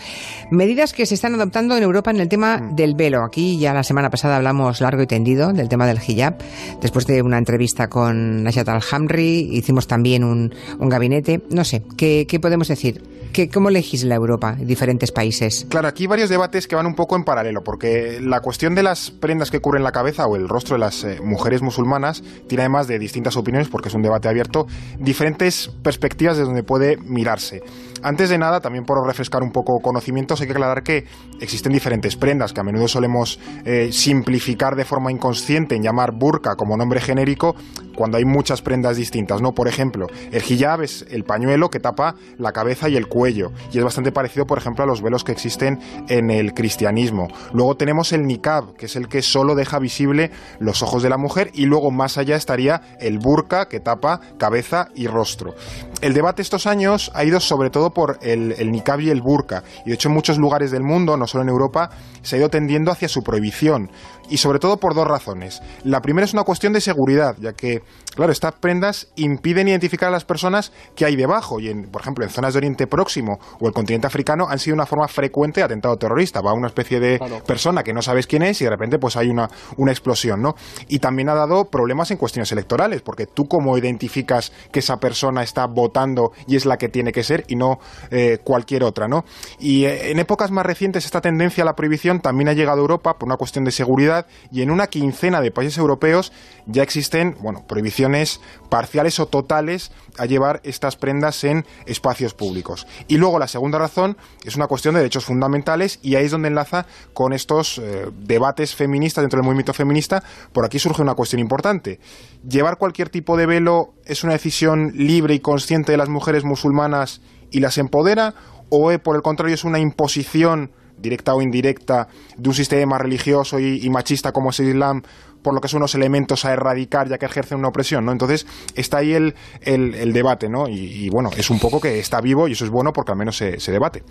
medidas 0.50 0.92
que 0.92 1.06
se 1.06 1.14
están 1.14 1.34
adoptando 1.34 1.76
en 1.76 1.82
Europa 1.82 2.10
en 2.10 2.20
el 2.20 2.28
tema 2.28 2.58
mm. 2.58 2.76
del 2.76 2.94
velo. 2.94 3.24
Aquí 3.24 3.58
ya 3.58 3.72
la 3.74 3.82
semana 3.82 4.10
pasada 4.10 4.36
hablamos 4.36 4.80
largo 4.80 5.02
y 5.02 5.06
tendido 5.06 5.52
del 5.52 5.68
tema 5.68 5.86
del 5.86 5.98
hijab. 6.06 6.36
Después 6.80 7.06
de 7.06 7.22
una 7.22 7.38
entrevista 7.38 7.88
con 7.88 8.42
Nashat 8.42 8.68
Al-Hamri, 8.68 9.50
hicimos 9.52 9.86
también 9.86 10.24
un, 10.24 10.52
gabinete. 10.78 11.42
No 11.50 11.64
sé, 11.64 11.82
¿qué, 11.96 12.26
qué 12.28 12.40
podemos 12.40 12.68
decir? 12.68 13.02
¿Qué, 13.32 13.48
¿Cómo 13.48 13.70
legisla 13.70 14.14
Europa 14.14 14.56
en 14.58 14.66
diferentes 14.66 15.12
países? 15.12 15.66
Claro, 15.68 15.88
aquí 15.88 16.04
hay 16.04 16.08
varios 16.08 16.28
debates 16.28 16.66
que 16.66 16.76
van 16.76 16.86
un 16.86 16.94
poco 16.94 17.16
en 17.16 17.24
paralelo, 17.24 17.62
porque 17.62 18.18
la 18.20 18.40
cuestión 18.40 18.74
de 18.74 18.82
las 18.82 19.10
prendas 19.10 19.50
que 19.50 19.60
cubren 19.60 19.82
la 19.82 19.92
cabeza 19.92 20.26
o 20.26 20.36
el 20.36 20.48
rostro 20.48 20.74
de 20.74 20.80
las 20.80 21.04
eh, 21.04 21.18
mujeres 21.22 21.62
musulmanas 21.62 22.22
tiene 22.48 22.62
además 22.62 22.86
de 22.88 22.98
distintas 22.98 23.36
opiniones, 23.36 23.68
porque 23.68 23.88
es 23.88 23.94
un 23.94 24.02
debate 24.02 24.28
abierto, 24.28 24.66
diferentes 24.98 25.70
perspectivas 25.82 26.36
de 26.36 26.44
donde 26.44 26.62
puede 26.62 26.96
mirarse. 26.96 27.62
Antes 28.02 28.28
de 28.28 28.38
nada, 28.38 28.60
también 28.60 28.84
por 28.84 29.04
refrescar 29.06 29.42
un 29.42 29.50
poco 29.50 29.78
conocimientos, 29.80 30.40
hay 30.40 30.46
que 30.46 30.52
aclarar 30.52 30.82
que 30.82 31.04
existen 31.40 31.72
diferentes 31.72 32.16
prendas 32.16 32.52
que 32.52 32.60
a 32.60 32.64
menudo 32.64 32.88
solemos 32.88 33.38
eh, 33.64 33.90
simplificar 33.92 34.76
de 34.76 34.84
forma 34.84 35.10
inconsciente 35.10 35.76
en 35.76 35.82
llamar 35.82 36.12
burka 36.12 36.54
como 36.56 36.76
nombre 36.76 37.00
genérico 37.00 37.54
cuando 37.96 38.18
hay 38.18 38.24
muchas 38.24 38.62
prendas 38.62 38.96
distintas, 38.96 39.40
¿no? 39.40 39.52
Por 39.52 39.68
ejemplo, 39.68 40.06
el 40.30 40.42
hijab 40.42 40.82
es 40.82 41.06
el 41.10 41.24
pañuelo 41.24 41.70
que 41.70 41.80
tapa 41.80 42.14
la 42.38 42.52
cabeza 42.52 42.88
y 42.88 42.96
el 42.96 43.08
cuello 43.08 43.52
y 43.72 43.78
es 43.78 43.84
bastante 43.84 44.12
parecido, 44.12 44.46
por 44.46 44.58
ejemplo, 44.58 44.84
a 44.84 44.86
los 44.86 45.02
velos 45.02 45.24
que 45.24 45.32
existen 45.32 45.80
en 46.08 46.30
el 46.30 46.52
cristianismo. 46.54 47.28
Luego 47.52 47.76
tenemos 47.76 48.12
el 48.12 48.26
niqab, 48.26 48.74
que 48.74 48.86
es 48.86 48.96
el 48.96 49.08
que 49.08 49.22
solo 49.22 49.54
deja 49.54 49.78
visible 49.78 50.30
los 50.60 50.82
ojos 50.82 51.02
de 51.02 51.08
la 51.08 51.16
mujer 51.16 51.50
y 51.54 51.66
luego 51.66 51.90
más 51.90 52.18
allá 52.18 52.36
estaría 52.36 52.82
el 53.00 53.18
burka 53.18 53.66
que 53.68 53.80
tapa 53.80 54.20
cabeza 54.38 54.88
y 54.94 55.06
rostro. 55.06 55.54
El 56.02 56.12
debate 56.12 56.42
estos 56.42 56.66
años 56.66 57.10
ha 57.14 57.24
ido 57.24 57.40
sobre 57.40 57.70
todo 57.70 57.85
por 57.90 58.18
el, 58.22 58.52
el 58.52 58.70
niqab 58.70 59.00
y 59.00 59.10
el 59.10 59.20
burka. 59.22 59.62
Y 59.84 59.90
de 59.90 59.94
hecho 59.94 60.08
en 60.08 60.14
muchos 60.14 60.38
lugares 60.38 60.70
del 60.70 60.82
mundo, 60.82 61.16
no 61.16 61.26
solo 61.26 61.42
en 61.42 61.48
Europa, 61.48 61.90
se 62.22 62.36
ha 62.36 62.38
ido 62.38 62.48
tendiendo 62.48 62.90
hacia 62.90 63.08
su 63.08 63.22
prohibición 63.22 63.90
y 64.28 64.38
sobre 64.38 64.58
todo 64.58 64.76
por 64.78 64.94
dos 64.94 65.06
razones. 65.06 65.62
La 65.84 66.00
primera 66.00 66.24
es 66.24 66.32
una 66.32 66.44
cuestión 66.44 66.72
de 66.72 66.80
seguridad, 66.80 67.36
ya 67.38 67.52
que, 67.52 67.82
claro, 68.14 68.32
estas 68.32 68.54
prendas 68.54 69.08
impiden 69.16 69.68
identificar 69.68 70.08
a 70.08 70.12
las 70.12 70.24
personas 70.24 70.72
que 70.94 71.04
hay 71.04 71.16
debajo 71.16 71.60
y, 71.60 71.68
en, 71.68 71.90
por 71.90 72.02
ejemplo, 72.02 72.24
en 72.24 72.30
zonas 72.30 72.54
de 72.54 72.58
Oriente 72.58 72.86
Próximo 72.86 73.38
o 73.60 73.66
el 73.66 73.74
continente 73.74 74.06
africano 74.06 74.46
han 74.48 74.58
sido 74.58 74.74
una 74.74 74.86
forma 74.86 75.08
frecuente 75.08 75.60
de 75.60 75.64
atentado 75.64 75.96
terrorista. 75.96 76.40
Va 76.40 76.52
una 76.52 76.68
especie 76.68 77.00
de 77.00 77.20
persona 77.46 77.82
que 77.82 77.92
no 77.92 78.02
sabes 78.02 78.26
quién 78.26 78.42
es 78.42 78.60
y 78.60 78.64
de 78.64 78.70
repente 78.70 78.98
pues 78.98 79.16
hay 79.16 79.28
una, 79.28 79.48
una 79.76 79.92
explosión, 79.92 80.42
¿no? 80.42 80.54
Y 80.88 80.98
también 80.98 81.28
ha 81.28 81.34
dado 81.34 81.66
problemas 81.66 82.10
en 82.10 82.16
cuestiones 82.16 82.50
electorales, 82.52 83.02
porque 83.02 83.26
tú 83.26 83.46
cómo 83.46 83.76
identificas 83.76 84.52
que 84.72 84.80
esa 84.80 84.96
persona 84.96 85.42
está 85.42 85.66
votando 85.66 86.32
y 86.46 86.56
es 86.56 86.66
la 86.66 86.76
que 86.76 86.88
tiene 86.88 87.12
que 87.12 87.22
ser 87.22 87.44
y 87.48 87.56
no 87.56 87.78
eh, 88.10 88.38
cualquier 88.42 88.84
otra, 88.84 89.08
¿no? 89.08 89.24
Y 89.58 89.84
eh, 89.84 90.10
en 90.10 90.18
épocas 90.18 90.50
más 90.50 90.64
recientes 90.64 91.04
esta 91.04 91.20
tendencia 91.20 91.62
a 91.62 91.66
la 91.66 91.74
prohibición 91.74 92.20
también 92.20 92.48
ha 92.48 92.52
llegado 92.52 92.78
a 92.78 92.80
Europa 92.80 93.14
por 93.14 93.28
una 93.28 93.36
cuestión 93.36 93.64
de 93.64 93.70
seguridad 93.70 94.15
y 94.50 94.62
en 94.62 94.70
una 94.70 94.86
quincena 94.86 95.40
de 95.40 95.50
países 95.50 95.78
europeos 95.78 96.32
ya 96.66 96.82
existen, 96.82 97.36
bueno, 97.40 97.64
prohibiciones 97.66 98.40
parciales 98.68 99.20
o 99.20 99.26
totales 99.26 99.92
a 100.18 100.26
llevar 100.26 100.60
estas 100.64 100.96
prendas 100.96 101.44
en 101.44 101.64
espacios 101.86 102.34
públicos. 102.34 102.86
Y 103.08 103.18
luego 103.18 103.38
la 103.38 103.48
segunda 103.48 103.78
razón 103.78 104.16
es 104.44 104.56
una 104.56 104.66
cuestión 104.66 104.94
de 104.94 105.00
derechos 105.00 105.24
fundamentales 105.24 105.98
y 106.02 106.14
ahí 106.14 106.24
es 106.24 106.30
donde 106.30 106.48
enlaza 106.48 106.86
con 107.12 107.32
estos 107.32 107.78
eh, 107.78 108.06
debates 108.18 108.74
feministas 108.74 109.22
dentro 109.22 109.38
del 109.38 109.44
movimiento 109.44 109.74
feminista. 109.74 110.22
Por 110.52 110.64
aquí 110.64 110.78
surge 110.78 111.02
una 111.02 111.14
cuestión 111.14 111.40
importante. 111.40 112.00
¿Llevar 112.48 112.78
cualquier 112.78 113.10
tipo 113.10 113.36
de 113.36 113.46
velo 113.46 113.94
es 114.04 114.24
una 114.24 114.32
decisión 114.32 114.92
libre 114.94 115.34
y 115.34 115.40
consciente 115.40 115.92
de 115.92 115.98
las 115.98 116.08
mujeres 116.08 116.44
musulmanas 116.44 117.20
y 117.50 117.60
las 117.60 117.78
empodera 117.78 118.34
o 118.68 118.90
eh, 118.90 118.98
por 118.98 119.16
el 119.16 119.22
contrario 119.22 119.54
es 119.54 119.64
una 119.64 119.78
imposición 119.78 120.72
directa 120.98 121.34
o 121.34 121.42
indirecta, 121.42 122.08
de 122.36 122.48
un 122.48 122.54
sistema 122.54 122.98
religioso 122.98 123.58
y, 123.58 123.88
machista 123.90 124.32
como 124.32 124.50
es 124.50 124.60
el 124.60 124.68
Islam, 124.68 125.02
por 125.42 125.54
lo 125.54 125.60
que 125.60 125.68
son 125.68 125.78
unos 125.78 125.94
elementos 125.94 126.44
a 126.44 126.52
erradicar 126.52 127.08
ya 127.08 127.18
que 127.18 127.26
ejercen 127.26 127.58
una 127.58 127.68
opresión, 127.68 128.04
¿no? 128.04 128.12
Entonces 128.12 128.46
está 128.74 128.98
ahí 128.98 129.12
el, 129.12 129.34
el, 129.62 130.12
debate, 130.12 130.48
¿no? 130.48 130.68
Y, 130.68 131.08
bueno, 131.10 131.30
es 131.36 131.50
un 131.50 131.58
poco 131.58 131.80
que 131.80 131.98
está 131.98 132.20
vivo 132.20 132.48
y 132.48 132.52
eso 132.52 132.64
es 132.64 132.70
bueno 132.70 132.92
porque 132.92 133.12
al 133.12 133.18
menos 133.18 133.36
se, 133.36 133.72
debate. 133.72 134.02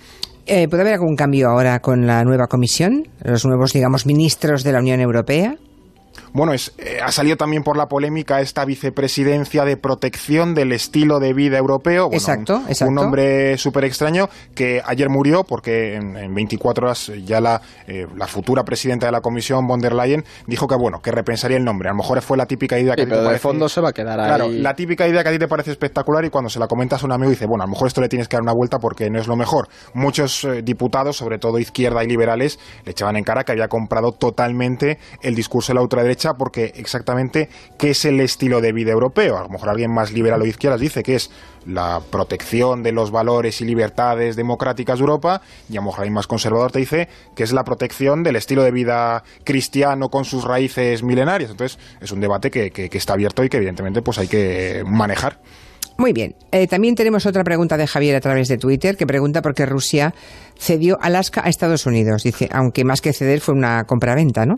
Eh, 0.45 0.67
¿Puede 0.67 0.83
haber 0.83 0.93
algún 0.93 1.15
cambio 1.15 1.49
ahora 1.49 1.79
con 1.79 2.07
la 2.07 2.23
nueva 2.23 2.47
comisión? 2.47 3.07
Los 3.23 3.45
nuevos, 3.45 3.73
digamos, 3.73 4.05
ministros 4.05 4.63
de 4.63 4.71
la 4.71 4.79
Unión 4.79 5.01
Europea. 5.01 5.55
Bueno, 6.35 6.51
es, 6.51 6.73
eh, 6.77 6.99
ha 7.01 7.13
salido 7.13 7.37
también 7.37 7.63
por 7.63 7.77
la 7.77 7.85
polémica 7.85 8.41
esta 8.41 8.65
vicepresidencia 8.65 9.63
de 9.63 9.77
protección 9.77 10.53
del 10.53 10.73
estilo 10.73 11.21
de 11.21 11.33
vida 11.33 11.57
europeo. 11.57 12.09
exacto, 12.11 12.57
un, 12.57 12.67
exacto. 12.67 12.89
Un 12.89 12.95
nombre 12.95 13.57
súper 13.57 13.85
extraño 13.85 14.27
que 14.53 14.81
ayer 14.85 15.07
murió 15.07 15.45
porque 15.45 15.95
en, 15.95 16.35
24 16.35 16.87
horas 16.87 17.11
ya 17.25 17.39
la, 17.39 17.61
eh, 17.87 18.05
la, 18.17 18.27
futura 18.27 18.63
presidenta 18.63 19.05
de 19.05 19.13
la 19.13 19.21
Comisión, 19.21 19.65
von 19.65 19.79
der 19.79 19.93
Leyen, 19.93 20.25
dijo 20.45 20.67
que 20.67 20.75
bueno, 20.75 20.99
que 21.01 21.09
repensaría 21.09 21.55
el 21.55 21.63
nombre. 21.63 21.87
A 21.87 21.93
lo 21.93 21.99
mejor 21.99 22.21
fue 22.21 22.35
la 22.35 22.45
típica 22.45 22.77
idea 22.77 22.95
que 22.95 23.03
sí, 23.03 23.03
a 23.03 23.05
ti 23.05 23.09
pero 23.11 23.15
te 23.15 23.21
de 23.21 23.27
parece, 23.27 23.41
fondo 23.41 23.69
se 23.69 23.79
va 23.79 23.89
a 23.89 23.93
quedar 23.93 24.19
ahí. 24.19 24.27
Claro, 24.27 24.49
la 24.51 24.73
típica 24.73 25.07
idea 25.07 25.23
que 25.23 25.29
a 25.29 25.31
ti 25.31 25.39
te 25.39 25.47
parece 25.47 25.71
espectacular 25.71 26.25
y 26.25 26.29
cuando 26.29 26.49
se 26.49 26.59
la 26.59 26.67
comentas 26.67 27.01
a 27.01 27.05
un 27.05 27.13
amigo 27.13 27.29
dice, 27.29 27.45
bueno, 27.45 27.63
a 27.63 27.67
lo 27.67 27.71
mejor 27.71 27.87
esto 27.87 28.01
le 28.01 28.09
tienes 28.09 28.27
que 28.27 28.35
dar 28.35 28.43
una 28.43 28.53
vuelta 28.53 28.77
porque 28.77 29.09
no 29.09 29.21
es 29.21 29.27
lo 29.27 29.37
mejor. 29.37 29.69
Muchos 29.93 30.43
eh, 30.43 30.63
diputados, 30.63 31.15
sobre 31.15 31.37
todo 31.39 31.59
izquierda 31.59 32.03
y 32.03 32.07
liberales, 32.07 32.59
le 32.83 32.91
echaban 32.91 33.15
en 33.15 33.23
cara 33.23 33.45
que 33.45 33.53
había 33.53 33.69
comprado 33.69 34.11
totalmente 34.11 34.99
el 35.21 35.33
discurso 35.33 35.71
de 35.71 35.75
la 35.75 35.81
ultraderecha 35.81 36.24
porque 36.33 36.73
exactamente 36.75 37.49
qué 37.77 37.91
es 37.91 38.03
el 38.05 38.19
estilo 38.19 38.59
de 38.59 38.73
vida 38.73 38.91
europeo. 38.91 39.37
A 39.37 39.43
lo 39.43 39.49
mejor 39.49 39.69
alguien 39.69 39.91
más 39.93 40.11
liberal 40.11 40.41
o 40.41 40.45
izquierda 40.45 40.77
dice 40.77 41.03
que 41.03 41.15
es 41.15 41.31
la 41.65 42.01
protección 42.11 42.83
de 42.83 42.91
los 42.91 43.11
valores 43.11 43.61
y 43.61 43.65
libertades 43.65 44.35
democráticas 44.35 44.99
de 44.99 45.03
Europa 45.03 45.41
y 45.69 45.73
a 45.73 45.81
lo 45.81 45.87
mejor 45.87 46.01
alguien 46.01 46.13
más 46.13 46.27
conservador 46.27 46.71
te 46.71 46.79
dice 46.79 47.07
que 47.35 47.43
es 47.43 47.53
la 47.53 47.63
protección 47.63 48.23
del 48.23 48.35
estilo 48.35 48.63
de 48.63 48.71
vida 48.71 49.23
cristiano 49.43 50.09
con 50.09 50.25
sus 50.25 50.43
raíces 50.43 51.03
milenarias. 51.03 51.51
Entonces 51.51 51.79
es 52.01 52.11
un 52.11 52.19
debate 52.19 52.51
que, 52.51 52.71
que, 52.71 52.89
que 52.89 52.97
está 52.97 53.13
abierto 53.13 53.43
y 53.43 53.49
que 53.49 53.57
evidentemente 53.57 54.01
pues 54.01 54.17
hay 54.17 54.27
que 54.27 54.83
manejar. 54.85 55.39
Muy 55.97 56.11
bien. 56.11 56.35
Eh, 56.51 56.67
también 56.67 56.95
tenemos 56.95 57.25
otra 57.25 57.43
pregunta 57.43 57.77
de 57.77 57.87
Javier 57.87 58.15
a 58.15 58.21
través 58.21 58.47
de 58.47 58.57
Twitter 58.57 58.97
que 58.97 59.07
pregunta 59.07 59.41
por 59.41 59.53
qué 59.53 59.65
Rusia 59.65 60.13
cedió 60.57 60.97
Alaska 61.01 61.41
a 61.43 61.49
Estados 61.49 61.85
Unidos. 61.85 62.23
Dice, 62.23 62.49
aunque 62.51 62.83
más 62.83 63.01
que 63.01 63.13
ceder 63.13 63.41
fue 63.41 63.53
una 63.53 63.85
compraventa, 63.85 64.45
¿no? 64.45 64.55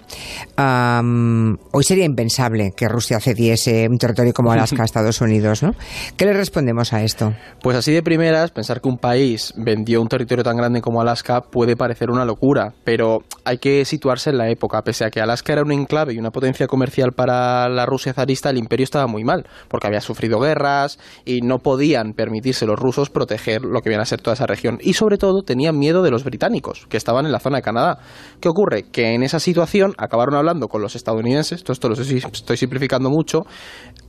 Um, 0.58 1.58
hoy 1.72 1.84
sería 1.84 2.06
impensable 2.06 2.74
que 2.76 2.88
Rusia 2.88 3.20
cediese 3.20 3.88
un 3.90 3.98
territorio 3.98 4.34
como 4.34 4.52
Alaska 4.52 4.82
a 4.82 4.86
Estados 4.86 5.22
Unidos, 5.22 5.64
¿no? 5.64 5.76
¿Qué 6.16 6.26
le 6.26 6.34
respondemos 6.34 6.94
a 6.94 7.04
esto? 7.04 7.34
Pues 7.62 7.78
así 7.78 7.92
de 7.92 8.04
primeras, 8.04 8.52
pensar 8.52 8.82
que 8.82 8.90
un 8.90 8.98
país 8.98 9.54
vendió 9.58 10.02
un 10.02 10.08
territorio 10.08 10.44
tan 10.44 10.58
grande 10.58 10.82
como 10.82 11.02
Alaska 11.02 11.42
puede 11.42 11.76
parecer 11.76 12.10
una 12.10 12.26
locura, 12.26 12.74
pero 12.84 13.24
hay 13.44 13.58
que 13.58 13.86
situarse 13.86 14.30
en 14.30 14.38
la 14.38 14.50
época. 14.50 14.84
Pese 14.84 15.06
a 15.06 15.12
que 15.12 15.22
Alaska 15.22 15.54
era 15.54 15.64
un 15.64 15.72
enclave 15.72 16.14
y 16.14 16.20
una 16.20 16.32
potencia 16.32 16.68
comercial 16.68 17.14
para 17.14 17.70
la 17.70 17.86
Rusia 17.86 18.14
zarista, 18.14 18.50
el 18.50 18.58
imperio 18.58 18.84
estaba 18.84 19.08
muy 19.08 19.24
mal, 19.24 19.46
porque 19.68 19.88
había 19.88 20.02
sufrido 20.02 20.40
guerras 20.40 21.00
y 21.28 21.42
no 21.42 21.60
podían 21.60 22.14
permitirse 22.14 22.66
los 22.66 22.80
rusos 22.80 23.10
proteger 23.10 23.62
lo 23.64 23.82
que 23.82 23.90
viene 23.90 24.02
a 24.02 24.06
ser 24.06 24.22
toda 24.22 24.34
esa 24.34 24.48
región. 24.48 24.78
Y 24.82 24.94
sobre 24.94 25.18
todo 25.18 25.42
tenían 25.44 25.78
miedo 25.78 26.02
de 26.02 26.10
los 26.10 26.24
británicos, 26.24 26.88
que 26.90 26.98
estaban 26.98 27.26
en 27.26 27.32
la 27.32 27.40
zona 27.40 27.58
de 27.58 27.64
Canadá. 27.64 28.00
¿Qué 28.40 28.48
ocurre? 28.48 28.84
Que 28.92 29.14
en 29.14 29.24
esa 29.24 29.40
situación 29.40 29.94
acabaron 29.98 30.36
hablando 30.36 30.68
con 30.70 30.82
los 30.82 30.96
estadounidenses, 30.96 31.64
todo 31.64 31.74
esto 31.74 31.90
lo 31.90 31.96
estoy 31.96 32.58
simplificando 32.58 33.10
mucho, 33.10 33.46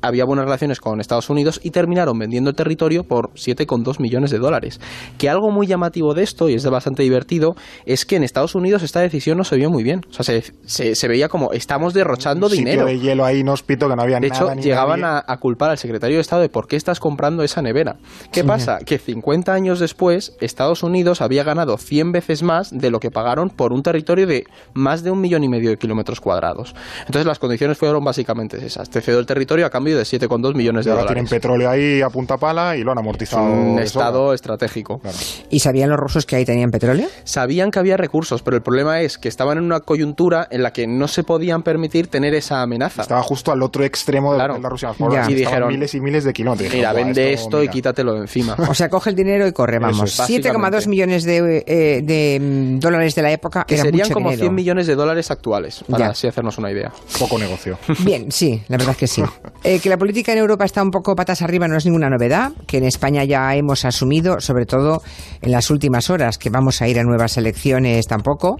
había 0.00 0.24
buenas 0.24 0.44
relaciones 0.44 0.80
con 0.80 1.00
Estados 1.00 1.28
Unidos 1.28 1.60
y 1.62 1.70
terminaron 1.70 2.18
vendiendo 2.18 2.50
el 2.50 2.56
territorio 2.56 3.02
por 3.02 3.30
7,2 3.32 4.00
millones 4.00 4.30
de 4.30 4.38
dólares. 4.38 4.80
Que 5.18 5.28
algo 5.28 5.50
muy 5.50 5.66
llamativo 5.66 6.14
de 6.14 6.22
esto, 6.22 6.48
y 6.48 6.54
es 6.54 6.64
bastante 6.68 7.02
divertido, 7.02 7.56
es 7.84 8.06
que 8.06 8.16
en 8.16 8.22
Estados 8.22 8.54
Unidos 8.54 8.82
esta 8.82 9.00
decisión 9.00 9.38
no 9.38 9.44
se 9.44 9.56
vio 9.56 9.70
muy 9.70 9.82
bien. 9.82 10.02
O 10.08 10.12
sea, 10.12 10.24
se, 10.24 10.52
se, 10.64 10.94
se 10.94 11.08
veía 11.08 11.28
como 11.28 11.52
estamos 11.52 11.94
derrochando 11.94 12.46
Un 12.46 12.52
dinero. 12.52 12.86
De 12.86 13.00
hielo 13.00 13.24
ahí 13.24 13.40
inhóspito 13.40 13.88
que 13.88 13.96
no 13.96 14.02
había 14.02 14.20
De 14.20 14.28
nada. 14.28 14.44
hecho, 14.44 14.54
ni 14.54 14.62
llegaban 14.62 15.04
a, 15.04 15.24
a 15.26 15.36
culpar 15.38 15.70
al 15.70 15.78
secretario 15.78 16.16
de 16.16 16.20
Estado 16.20 16.42
de 16.42 16.48
por 16.48 16.68
qué 16.68 16.76
estás 16.76 17.00
comprando 17.08 17.42
esa 17.42 17.62
nevera. 17.62 17.96
¿Qué 18.30 18.42
Sí. 18.42 18.46
pasa? 18.46 18.78
Que 18.84 18.98
50 18.98 19.54
años 19.54 19.80
después, 19.80 20.36
Estados 20.42 20.82
Unidos 20.82 21.22
había 21.22 21.42
ganado 21.42 21.78
100 21.78 22.12
veces 22.12 22.42
más 22.42 22.68
de 22.70 22.90
lo 22.90 23.00
que 23.00 23.10
pagaron 23.10 23.48
por 23.48 23.72
un 23.72 23.82
territorio 23.82 24.26
de 24.26 24.44
más 24.74 25.02
de 25.02 25.10
un 25.10 25.22
millón 25.22 25.42
y 25.42 25.48
medio 25.48 25.70
de 25.70 25.78
kilómetros 25.78 26.20
cuadrados. 26.20 26.74
Entonces, 27.06 27.24
las 27.24 27.38
condiciones 27.38 27.78
fueron 27.78 28.04
básicamente 28.04 28.64
esas. 28.64 28.90
Te 28.90 29.00
cedo 29.00 29.20
el 29.20 29.24
territorio 29.26 29.64
a 29.64 29.70
cambio 29.70 29.96
de 29.96 30.04
7,2 30.04 30.54
millones 30.54 30.84
de 30.84 30.90
ahora 30.90 31.06
tienen 31.06 31.24
dólares. 31.24 31.30
petróleo 31.40 31.70
ahí 31.70 32.02
a 32.02 32.10
punta 32.10 32.36
pala 32.36 32.76
y 32.76 32.82
lo 32.82 32.92
han 32.92 32.98
amortizado. 32.98 33.44
Un 33.44 33.78
estado 33.78 34.24
sobra. 34.24 34.34
estratégico. 34.34 34.98
Claro. 34.98 35.16
¿Y 35.48 35.60
sabían 35.60 35.88
los 35.88 35.98
rusos 35.98 36.26
que 36.26 36.36
ahí 36.36 36.44
tenían 36.44 36.70
petróleo? 36.70 37.08
Sabían 37.24 37.70
que 37.70 37.78
había 37.78 37.96
recursos, 37.96 38.42
pero 38.42 38.56
el 38.56 38.62
problema 38.62 39.00
es 39.00 39.16
que 39.16 39.28
estaban 39.28 39.56
en 39.58 39.64
una 39.64 39.80
coyuntura 39.80 40.46
en 40.50 40.62
la 40.62 40.72
que 40.72 40.86
no 40.86 41.08
se 41.08 41.22
podían 41.24 41.62
permitir 41.62 42.08
tener 42.08 42.34
esa 42.34 42.60
amenaza. 42.60 43.00
Estaba 43.02 43.22
justo 43.22 43.50
al 43.52 43.62
otro 43.62 43.84
extremo 43.84 44.32
de 44.32 44.38
Claro. 44.38 44.58
la 44.58 44.68
Rusia. 44.68 44.92
Y 45.28 45.34
dijeron, 45.34 45.68
miles 45.68 45.94
y 45.94 46.00
miles 46.00 46.24
de 46.24 46.32
kilómetros. 46.32 46.72
Mira, 46.74 46.92
vende 47.04 47.22
"Buah, 47.22 47.32
esto 47.34 47.58
y 47.58 47.60
mira". 47.62 47.72
quítatelo 47.72 48.12
de 48.14 48.20
encima. 48.20 48.56
O 48.68 48.74
sea, 48.74 48.88
coge 48.88 49.10
el 49.10 49.16
dinero 49.16 49.46
y 49.46 49.52
corre, 49.52 49.78
vamos. 49.78 50.10
es. 50.10 50.28
7,2 50.28 50.86
Básicamente. 50.86 50.88
millones 50.88 51.24
de, 51.24 51.64
eh, 51.66 52.02
de 52.02 52.38
mm, 52.40 52.78
dólares 52.78 53.14
de 53.14 53.22
la 53.22 53.32
época 53.32 53.64
que 53.66 53.74
era 53.74 53.84
serían 53.84 54.06
mucho 54.06 54.14
como 54.14 54.30
dinero. 54.30 54.44
100 54.46 54.54
millones 54.54 54.86
de 54.86 54.94
dólares 54.94 55.30
actuales, 55.30 55.84
para 55.90 56.06
Ya. 56.06 56.10
así 56.10 56.26
hacernos 56.26 56.58
una 56.58 56.70
idea. 56.70 56.92
Poco 57.18 57.38
negocio. 57.38 57.78
Bien, 58.04 58.30
sí, 58.30 58.62
la 58.68 58.76
verdad 58.76 58.92
es 58.92 58.96
que 58.98 59.06
sí. 59.06 59.22
Eh, 59.64 59.80
que 59.80 59.88
la 59.88 59.96
política 59.98 60.32
en 60.32 60.38
Europa 60.38 60.64
está 60.64 60.82
un 60.82 60.90
poco 60.90 61.16
patas 61.16 61.42
arriba 61.42 61.66
no 61.66 61.76
es 61.76 61.84
ninguna 61.84 62.08
novedad, 62.08 62.52
que 62.66 62.78
en 62.78 62.84
España 62.84 63.24
ya 63.24 63.54
hemos 63.56 63.84
asumido, 63.84 64.40
sobre 64.40 64.66
todo 64.66 65.02
en 65.42 65.50
las 65.50 65.68
últimas 65.70 66.10
horas, 66.10 66.38
que 66.38 66.48
vamos 66.48 66.80
a 66.80 66.86
ir 66.86 66.98
a 67.00 67.02
nuevas 67.02 67.36
elecciones 67.36 68.06
tampoco. 68.06 68.56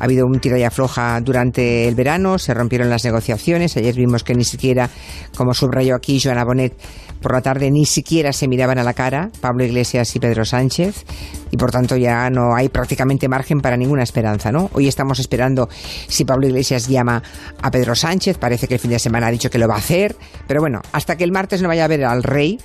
Ha 0.00 0.04
habido 0.04 0.24
un 0.26 0.40
tira 0.40 0.58
y 0.58 0.62
afloja 0.64 1.20
durante 1.20 1.86
el 1.86 1.94
verano, 1.94 2.38
se 2.38 2.54
rompieron 2.54 2.88
las 2.88 3.04
negociaciones, 3.04 3.76
ayer 3.76 3.94
vimos 3.94 4.24
que 4.24 4.34
ni 4.34 4.44
siquiera, 4.44 4.88
como 5.36 5.52
subrayó 5.52 5.94
aquí 5.94 6.18
Joana 6.18 6.44
Bonet, 6.44 6.72
por 7.20 7.32
la 7.34 7.42
tarde 7.42 7.70
ni 7.78 7.86
siquiera 7.86 8.32
se 8.32 8.48
miraban 8.48 8.78
a 8.78 8.82
la 8.82 8.92
cara 8.92 9.30
Pablo 9.40 9.64
Iglesias 9.64 10.16
y 10.16 10.18
Pedro 10.18 10.44
Sánchez 10.44 11.04
y 11.52 11.56
por 11.56 11.70
tanto 11.70 11.96
ya 11.96 12.28
no 12.28 12.56
hay 12.56 12.68
prácticamente 12.68 13.28
margen 13.28 13.60
para 13.60 13.76
ninguna 13.76 14.02
esperanza, 14.02 14.50
¿no? 14.50 14.68
Hoy 14.72 14.88
estamos 14.88 15.20
esperando 15.20 15.68
si 16.08 16.24
Pablo 16.24 16.48
Iglesias 16.48 16.88
llama 16.88 17.22
a 17.62 17.70
Pedro 17.70 17.94
Sánchez, 17.94 18.36
parece 18.36 18.66
que 18.66 18.74
el 18.74 18.80
fin 18.80 18.90
de 18.90 18.98
semana 18.98 19.28
ha 19.28 19.30
dicho 19.30 19.48
que 19.48 19.58
lo 19.58 19.68
va 19.68 19.76
a 19.76 19.78
hacer, 19.78 20.16
pero 20.48 20.60
bueno, 20.60 20.82
hasta 20.90 21.16
que 21.16 21.22
el 21.22 21.30
martes 21.30 21.62
no 21.62 21.68
vaya 21.68 21.84
a 21.84 21.88
ver 21.88 22.04
al 22.04 22.24
rey 22.24 22.58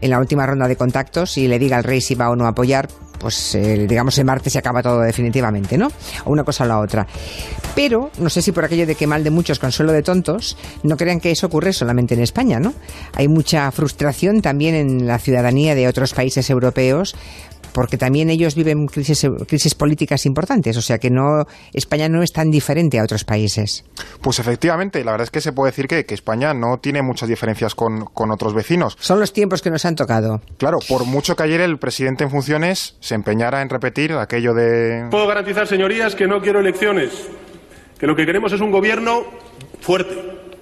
en 0.00 0.10
la 0.10 0.18
última 0.18 0.44
ronda 0.44 0.66
de 0.66 0.74
contactos 0.74 1.38
y 1.38 1.46
le 1.46 1.60
diga 1.60 1.76
al 1.76 1.84
rey 1.84 2.00
si 2.00 2.16
va 2.16 2.28
o 2.28 2.34
no 2.34 2.46
a 2.46 2.48
apoyar, 2.48 2.88
pues 3.18 3.58
digamos 3.88 4.16
el 4.18 4.24
martes 4.24 4.52
se 4.52 4.58
acaba 4.58 4.82
todo 4.82 5.00
definitivamente, 5.00 5.76
¿no? 5.76 5.88
O 6.24 6.32
una 6.32 6.44
cosa 6.44 6.64
o 6.64 6.66
la 6.66 6.78
otra. 6.78 7.06
Pero, 7.74 8.10
no 8.18 8.30
sé 8.30 8.42
si 8.42 8.52
por 8.52 8.64
aquello 8.64 8.86
de 8.86 8.94
que 8.94 9.06
mal 9.06 9.22
de 9.24 9.30
muchos, 9.30 9.58
consuelo 9.58 9.92
de 9.92 10.02
tontos, 10.02 10.56
no 10.82 10.96
crean 10.96 11.20
que 11.20 11.30
eso 11.30 11.46
ocurre 11.46 11.72
solamente 11.72 12.14
en 12.14 12.20
España, 12.20 12.58
¿no? 12.58 12.74
Hay 13.14 13.28
mucha 13.28 13.70
frustración 13.70 14.42
también 14.42 14.74
en 14.74 15.06
la 15.06 15.18
ciudadanía 15.18 15.74
de 15.74 15.88
otros 15.88 16.14
países 16.14 16.50
europeos 16.50 17.14
porque 17.78 17.96
también 17.96 18.28
ellos 18.28 18.56
viven 18.56 18.86
crisis, 18.88 19.24
crisis 19.46 19.76
políticas 19.76 20.26
importantes, 20.26 20.76
o 20.76 20.82
sea 20.82 20.98
que 20.98 21.10
no 21.10 21.44
España 21.72 22.08
no 22.08 22.24
es 22.24 22.32
tan 22.32 22.50
diferente 22.50 22.98
a 22.98 23.04
otros 23.04 23.22
países. 23.22 23.84
Pues 24.20 24.40
efectivamente, 24.40 25.04
la 25.04 25.12
verdad 25.12 25.26
es 25.26 25.30
que 25.30 25.40
se 25.40 25.52
puede 25.52 25.70
decir 25.70 25.86
que, 25.86 26.04
que 26.04 26.12
España 26.12 26.54
no 26.54 26.78
tiene 26.78 27.02
muchas 27.02 27.28
diferencias 27.28 27.76
con, 27.76 28.06
con 28.06 28.32
otros 28.32 28.52
vecinos. 28.52 28.96
Son 28.98 29.20
los 29.20 29.32
tiempos 29.32 29.62
que 29.62 29.70
nos 29.70 29.84
han 29.84 29.94
tocado. 29.94 30.40
Claro, 30.56 30.78
por 30.88 31.04
mucho 31.04 31.36
que 31.36 31.44
ayer 31.44 31.60
el 31.60 31.78
presidente 31.78 32.24
en 32.24 32.30
funciones 32.30 32.96
se 32.98 33.14
empeñara 33.14 33.62
en 33.62 33.68
repetir 33.68 34.12
aquello 34.14 34.54
de... 34.54 35.06
Puedo 35.08 35.28
garantizar, 35.28 35.68
señorías, 35.68 36.16
que 36.16 36.26
no 36.26 36.40
quiero 36.40 36.58
elecciones, 36.58 37.28
que 37.96 38.08
lo 38.08 38.16
que 38.16 38.26
queremos 38.26 38.52
es 38.52 38.60
un 38.60 38.72
gobierno 38.72 39.22
fuerte. 39.80 40.16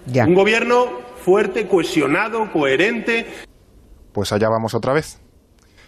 Ya. 0.05 0.27
Un 0.27 0.35
gobierno 0.35 0.85
fuerte, 1.25 1.67
cohesionado, 1.67 2.53
coherente. 2.53 3.27
Pues 4.13 4.33
allá 4.33 4.51
vamos 4.51 4.75
otra 4.75 4.93
vez. 4.93 5.19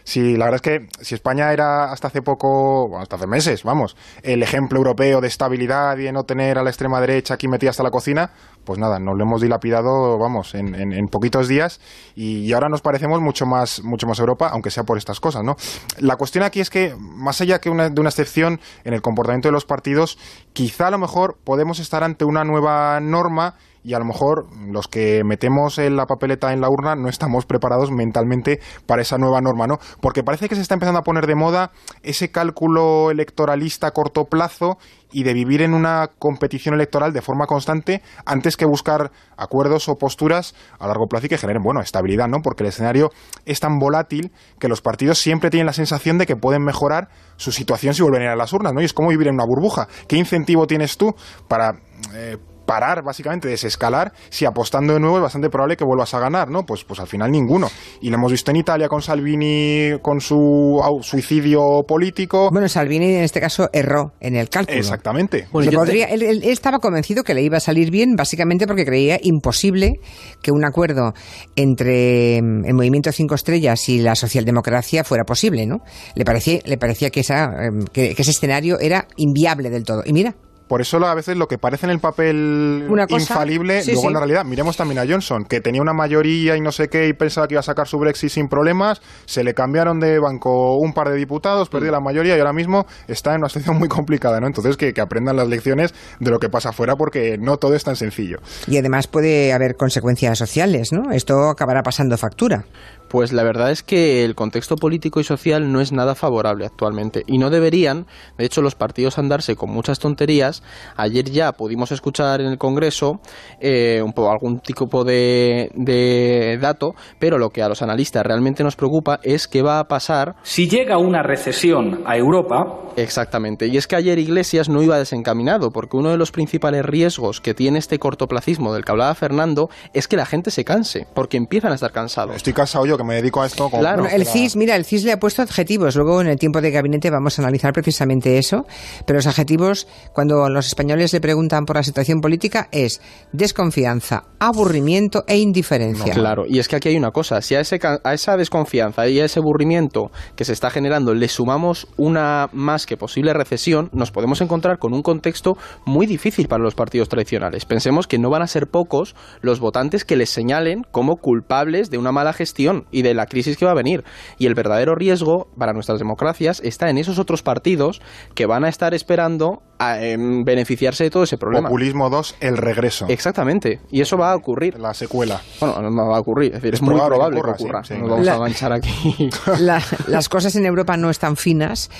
Sí, 0.08 0.38
la 0.38 0.46
verdad 0.46 0.54
es 0.54 0.62
que 0.62 0.88
si 1.04 1.14
España 1.14 1.52
era 1.52 1.92
hasta 1.92 2.06
hace 2.08 2.22
poco, 2.22 2.88
bueno, 2.88 3.02
hasta 3.02 3.16
hace 3.16 3.26
meses, 3.26 3.62
vamos, 3.62 3.94
el 4.22 4.42
ejemplo 4.42 4.78
europeo 4.78 5.20
de 5.20 5.28
estabilidad 5.28 5.98
y 5.98 6.04
de 6.04 6.12
no 6.12 6.24
tener 6.24 6.56
a 6.56 6.62
la 6.62 6.70
extrema 6.70 6.98
derecha 6.98 7.34
aquí 7.34 7.46
metida 7.46 7.68
hasta 7.68 7.82
la 7.82 7.90
cocina, 7.90 8.30
pues 8.64 8.78
nada, 8.78 8.98
nos 8.98 9.18
lo 9.18 9.24
hemos 9.24 9.42
dilapidado, 9.42 10.16
vamos, 10.16 10.54
en, 10.54 10.74
en- 10.74 10.94
en 10.94 11.08
poquitos 11.08 11.46
días 11.46 11.78
y, 12.16 12.38
y 12.38 12.52
ahora 12.54 12.70
nos 12.70 12.80
parecemos 12.80 13.20
mucho 13.20 13.44
más, 13.44 13.82
mucho 13.84 14.06
más 14.06 14.18
Europa, 14.18 14.48
aunque 14.50 14.70
sea 14.70 14.84
por 14.84 14.96
estas 14.96 15.20
cosas, 15.20 15.44
¿no? 15.44 15.56
La 15.98 16.16
cuestión 16.16 16.42
aquí 16.42 16.60
es 16.60 16.70
que, 16.70 16.96
más 16.98 17.42
allá 17.42 17.60
que 17.60 17.68
una- 17.68 17.90
de 17.90 18.00
una 18.00 18.08
excepción 18.08 18.60
en 18.84 18.94
el 18.94 19.02
comportamiento 19.02 19.48
de 19.48 19.52
los 19.52 19.66
partidos, 19.66 20.16
quizá 20.54 20.86
a 20.86 20.90
lo 20.90 20.96
mejor 20.96 21.36
podemos 21.44 21.80
estar 21.80 22.02
ante 22.02 22.24
una 22.24 22.44
nueva 22.44 22.98
norma 23.00 23.56
y 23.88 23.94
a 23.94 23.98
lo 23.98 24.04
mejor 24.04 24.48
los 24.70 24.86
que 24.86 25.22
metemos 25.24 25.78
en 25.78 25.96
la 25.96 26.04
papeleta 26.04 26.52
en 26.52 26.60
la 26.60 26.68
urna 26.68 26.94
no 26.94 27.08
estamos 27.08 27.46
preparados 27.46 27.90
mentalmente 27.90 28.60
para 28.84 29.00
esa 29.00 29.16
nueva 29.16 29.40
norma, 29.40 29.66
¿no? 29.66 29.78
Porque 30.02 30.22
parece 30.22 30.46
que 30.46 30.54
se 30.56 30.60
está 30.60 30.74
empezando 30.74 31.00
a 31.00 31.04
poner 31.04 31.26
de 31.26 31.34
moda 31.34 31.70
ese 32.02 32.30
cálculo 32.30 33.10
electoralista 33.10 33.86
a 33.86 33.92
corto 33.92 34.26
plazo 34.26 34.76
y 35.10 35.22
de 35.22 35.32
vivir 35.32 35.62
en 35.62 35.72
una 35.72 36.10
competición 36.18 36.74
electoral 36.74 37.14
de 37.14 37.22
forma 37.22 37.46
constante 37.46 38.02
antes 38.26 38.58
que 38.58 38.66
buscar 38.66 39.10
acuerdos 39.38 39.88
o 39.88 39.96
posturas 39.96 40.54
a 40.78 40.86
largo 40.86 41.06
plazo 41.06 41.24
y 41.24 41.28
que 41.30 41.38
generen, 41.38 41.62
bueno, 41.62 41.80
estabilidad, 41.80 42.28
¿no? 42.28 42.42
Porque 42.42 42.64
el 42.64 42.68
escenario 42.68 43.08
es 43.46 43.58
tan 43.58 43.78
volátil 43.78 44.32
que 44.58 44.68
los 44.68 44.82
partidos 44.82 45.18
siempre 45.18 45.48
tienen 45.48 45.64
la 45.64 45.72
sensación 45.72 46.18
de 46.18 46.26
que 46.26 46.36
pueden 46.36 46.62
mejorar 46.62 47.08
su 47.36 47.52
situación 47.52 47.94
si 47.94 48.02
vuelven 48.02 48.20
a 48.20 48.24
ir 48.26 48.30
a 48.32 48.36
las 48.36 48.52
urnas, 48.52 48.74
¿no? 48.74 48.82
Y 48.82 48.84
es 48.84 48.92
como 48.92 49.08
vivir 49.08 49.28
en 49.28 49.34
una 49.36 49.46
burbuja. 49.46 49.88
¿Qué 50.08 50.16
incentivo 50.16 50.66
tienes 50.66 50.98
tú 50.98 51.14
para... 51.48 51.72
eh, 52.14 52.36
parar, 52.68 53.02
básicamente, 53.02 53.48
desescalar, 53.48 54.12
si 54.28 54.44
apostando 54.44 54.92
de 54.92 55.00
nuevo 55.00 55.16
es 55.16 55.22
bastante 55.22 55.48
probable 55.48 55.78
que 55.78 55.84
vuelvas 55.84 56.12
a 56.12 56.20
ganar, 56.20 56.50
¿no? 56.50 56.64
Pues, 56.66 56.84
pues 56.84 57.00
al 57.00 57.06
final 57.06 57.30
ninguno. 57.30 57.70
Y 58.02 58.10
lo 58.10 58.16
hemos 58.16 58.30
visto 58.30 58.50
en 58.50 58.58
Italia 58.58 58.88
con 58.88 59.00
Salvini, 59.00 59.92
con 60.02 60.20
su 60.20 60.78
suicidio 61.00 61.84
político. 61.88 62.50
Bueno, 62.52 62.68
Salvini 62.68 63.14
en 63.14 63.24
este 63.24 63.40
caso 63.40 63.70
erró 63.72 64.12
en 64.20 64.36
el 64.36 64.50
cálculo. 64.50 64.76
Exactamente. 64.76 65.48
él, 65.54 66.42
estaba 66.44 66.78
convencido 66.78 67.24
que 67.24 67.32
le 67.32 67.40
iba 67.40 67.56
a 67.56 67.60
salir 67.60 67.90
bien, 67.90 68.16
básicamente 68.16 68.66
porque 68.66 68.84
creía 68.84 69.18
imposible 69.22 69.94
que 70.42 70.52
un 70.52 70.66
acuerdo 70.66 71.14
entre 71.56 72.42
mm, 72.42 72.66
el 72.66 72.74
Movimiento 72.74 73.10
Cinco 73.12 73.34
Estrellas 73.34 73.88
y 73.88 74.00
la 74.00 74.14
socialdemocracia 74.14 75.04
fuera 75.04 75.24
posible, 75.24 75.64
¿no? 75.64 75.78
Le 76.14 76.26
parecía, 76.26 76.58
le 76.66 76.76
parecía 76.76 77.08
que, 77.08 77.20
esa, 77.20 77.44
em, 77.64 77.86
que 77.90 78.10
ese 78.10 78.30
escenario 78.30 78.78
era 78.78 79.08
inviable 79.16 79.70
del 79.70 79.84
todo. 79.84 80.02
Y 80.04 80.12
mira, 80.12 80.34
por 80.68 80.80
eso 80.80 80.98
a 81.04 81.14
veces 81.14 81.36
lo 81.36 81.48
que 81.48 81.58
parece 81.58 81.86
en 81.86 81.90
el 81.90 81.98
papel 81.98 82.86
infalible, 83.08 83.82
luego 83.86 84.08
en 84.08 84.14
la 84.14 84.20
realidad, 84.20 84.44
miremos 84.44 84.76
también 84.76 84.98
a 84.98 85.06
Johnson, 85.08 85.44
que 85.44 85.60
tenía 85.60 85.80
una 85.80 85.92
mayoría 85.92 86.56
y 86.56 86.60
no 86.60 86.72
sé 86.72 86.88
qué 86.88 87.08
y 87.08 87.12
pensaba 87.12 87.48
que 87.48 87.54
iba 87.54 87.60
a 87.60 87.64
sacar 87.64 87.88
su 87.88 87.98
Brexit 87.98 88.30
sin 88.30 88.48
problemas, 88.48 89.00
se 89.24 89.42
le 89.42 89.54
cambiaron 89.54 89.98
de 90.00 90.18
banco 90.18 90.76
un 90.76 90.92
par 90.92 91.08
de 91.08 91.16
diputados, 91.16 91.68
perdió 91.68 91.90
la 91.90 92.00
mayoría 92.00 92.36
y 92.36 92.38
ahora 92.38 92.52
mismo 92.52 92.86
está 93.06 93.32
en 93.34 93.38
una 93.38 93.48
situación 93.48 93.78
muy 93.78 93.88
complicada, 93.88 94.40
¿no? 94.40 94.46
Entonces 94.46 94.76
que, 94.76 94.92
que 94.92 95.00
aprendan 95.00 95.36
las 95.36 95.48
lecciones 95.48 95.94
de 96.20 96.30
lo 96.30 96.38
que 96.38 96.48
pasa 96.48 96.70
afuera 96.70 96.96
porque 96.96 97.38
no 97.38 97.56
todo 97.56 97.74
es 97.74 97.84
tan 97.84 97.96
sencillo. 97.96 98.38
Y 98.66 98.76
además 98.76 99.06
puede 99.06 99.52
haber 99.52 99.76
consecuencias 99.76 100.38
sociales, 100.38 100.92
¿no? 100.92 101.10
Esto 101.12 101.48
acabará 101.48 101.82
pasando 101.82 102.16
factura. 102.18 102.64
Pues 103.08 103.32
la 103.32 103.42
verdad 103.42 103.70
es 103.70 103.82
que 103.82 104.24
el 104.24 104.34
contexto 104.34 104.76
político 104.76 105.18
y 105.18 105.24
social 105.24 105.72
no 105.72 105.80
es 105.80 105.92
nada 105.92 106.14
favorable 106.14 106.66
actualmente 106.66 107.22
y 107.26 107.38
no 107.38 107.48
deberían, 107.48 108.06
de 108.36 108.44
hecho 108.44 108.60
los 108.60 108.74
partidos 108.74 109.18
andarse 109.18 109.56
con 109.56 109.70
muchas 109.70 109.98
tonterías. 109.98 110.62
Ayer 110.96 111.24
ya 111.30 111.52
pudimos 111.52 111.90
escuchar 111.90 112.42
en 112.42 112.48
el 112.48 112.58
Congreso 112.58 113.20
eh, 113.60 114.02
un 114.04 114.12
poco, 114.12 114.30
algún 114.30 114.60
tipo 114.60 115.04
de, 115.04 115.70
de 115.74 116.58
dato, 116.60 116.94
pero 117.18 117.38
lo 117.38 117.48
que 117.48 117.62
a 117.62 117.68
los 117.68 117.80
analistas 117.80 118.26
realmente 118.26 118.62
nos 118.62 118.76
preocupa 118.76 119.20
es 119.22 119.48
qué 119.48 119.62
va 119.62 119.78
a 119.78 119.84
pasar 119.84 120.36
si 120.42 120.68
llega 120.68 120.98
una 120.98 121.22
recesión 121.22 122.02
a 122.04 122.16
Europa. 122.16 122.90
Exactamente, 122.96 123.68
y 123.68 123.76
es 123.76 123.86
que 123.86 123.96
ayer 123.96 124.18
Iglesias 124.18 124.68
no 124.68 124.82
iba 124.82 124.98
desencaminado 124.98 125.70
porque 125.70 125.96
uno 125.96 126.10
de 126.10 126.18
los 126.18 126.30
principales 126.30 126.84
riesgos 126.84 127.40
que 127.40 127.54
tiene 127.54 127.78
este 127.78 127.98
cortoplacismo 127.98 128.74
del 128.74 128.84
que 128.84 128.92
hablaba 128.92 129.14
Fernando 129.14 129.70
es 129.94 130.08
que 130.08 130.16
la 130.16 130.26
gente 130.26 130.50
se 130.50 130.64
canse, 130.64 131.06
porque 131.14 131.38
empiezan 131.38 131.72
a 131.72 131.76
estar 131.76 131.92
cansados. 131.92 132.36
Estoy 132.36 132.52
cansado 132.52 132.84
yo 132.84 132.97
que 132.98 133.04
me 133.04 133.14
dedico 133.14 133.40
a 133.40 133.46
esto. 133.46 133.70
claro, 133.70 134.06
el 134.06 134.26
CIS, 134.26 134.56
mira, 134.56 134.76
el 134.76 134.84
CIS 134.84 135.04
le 135.04 135.12
ha 135.12 135.18
puesto 135.18 135.40
adjetivos. 135.40 135.96
Luego 135.96 136.20
en 136.20 136.26
el 136.26 136.38
tiempo 136.38 136.60
de 136.60 136.70
gabinete 136.70 137.10
vamos 137.10 137.38
a 137.38 137.42
analizar 137.42 137.72
precisamente 137.72 138.36
eso. 138.36 138.66
Pero 139.06 139.18
los 139.18 139.26
adjetivos, 139.26 139.86
cuando 140.12 140.48
los 140.50 140.66
españoles 140.66 141.12
le 141.12 141.20
preguntan 141.20 141.64
por 141.64 141.76
la 141.76 141.82
situación 141.82 142.20
política, 142.20 142.68
es 142.72 143.00
desconfianza, 143.32 144.24
aburrimiento 144.38 145.24
e 145.26 145.38
indiferencia. 145.38 146.12
claro, 146.12 146.44
y 146.46 146.58
es 146.58 146.68
que 146.68 146.76
aquí 146.76 146.90
hay 146.90 146.96
una 146.96 147.10
cosa. 147.10 147.40
Si 147.40 147.54
a, 147.54 147.60
ese, 147.60 147.78
a 147.82 148.12
esa 148.12 148.36
desconfianza 148.36 149.08
y 149.08 149.20
a 149.20 149.24
ese 149.24 149.40
aburrimiento 149.40 150.10
que 150.36 150.44
se 150.44 150.52
está 150.52 150.70
generando 150.70 151.14
le 151.14 151.28
sumamos 151.28 151.86
una 151.96 152.48
más 152.52 152.86
que 152.86 152.96
posible 152.96 153.32
recesión, 153.32 153.88
nos 153.92 154.10
podemos 154.10 154.40
encontrar 154.40 154.78
con 154.78 154.92
un 154.92 155.02
contexto 155.02 155.56
muy 155.86 156.06
difícil 156.06 156.48
para 156.48 156.62
los 156.62 156.74
partidos 156.74 157.08
tradicionales. 157.08 157.64
Pensemos 157.64 158.06
que 158.06 158.18
no 158.18 158.30
van 158.30 158.42
a 158.42 158.46
ser 158.46 158.66
pocos 158.66 159.14
los 159.40 159.60
votantes 159.60 160.04
que 160.04 160.16
les 160.16 160.30
señalen 160.30 160.84
como 160.90 161.16
culpables 161.16 161.90
de 161.90 161.98
una 161.98 162.12
mala 162.12 162.32
gestión 162.32 162.86
y 162.90 163.02
de 163.02 163.14
la 163.14 163.26
crisis 163.26 163.56
que 163.56 163.64
va 163.64 163.72
a 163.72 163.74
venir. 163.74 164.04
Y 164.38 164.46
el 164.46 164.54
verdadero 164.54 164.94
riesgo 164.94 165.48
para 165.58 165.72
nuestras 165.72 165.98
democracias 165.98 166.60
está 166.64 166.90
en 166.90 166.98
esos 166.98 167.18
otros 167.18 167.42
partidos 167.42 168.00
que 168.34 168.46
van 168.46 168.64
a 168.64 168.68
estar 168.68 168.94
esperando 168.94 169.62
a 169.78 170.02
em, 170.02 170.44
beneficiarse 170.44 171.04
de 171.04 171.10
todo 171.10 171.22
ese 171.22 171.38
problema. 171.38 171.68
Populismo 171.68 172.10
2, 172.10 172.36
el 172.40 172.56
regreso. 172.56 173.06
Exactamente. 173.08 173.80
Y 173.90 174.00
eso 174.00 174.16
va 174.16 174.32
a 174.32 174.36
ocurrir. 174.36 174.78
La 174.78 174.94
secuela. 174.94 175.40
Bueno, 175.60 175.90
no 175.90 176.08
va 176.08 176.16
a 176.16 176.20
ocurrir. 176.20 176.54
Es 176.54 176.62
decir, 176.62 176.74
es, 176.74 176.82
muy 176.82 176.94
probable, 176.94 177.40
que 177.40 177.50
ocurra. 177.50 177.82
Nos 177.98 178.10
vamos 178.10 178.28
a 178.28 178.34
avanzar 178.34 178.72
aquí. 178.72 179.30
las 180.08 180.28
cosas 180.28 180.54
en 180.56 180.66
Europa 180.66 180.96
no 180.96 181.10
están 181.10 181.36
finas, 181.36 181.90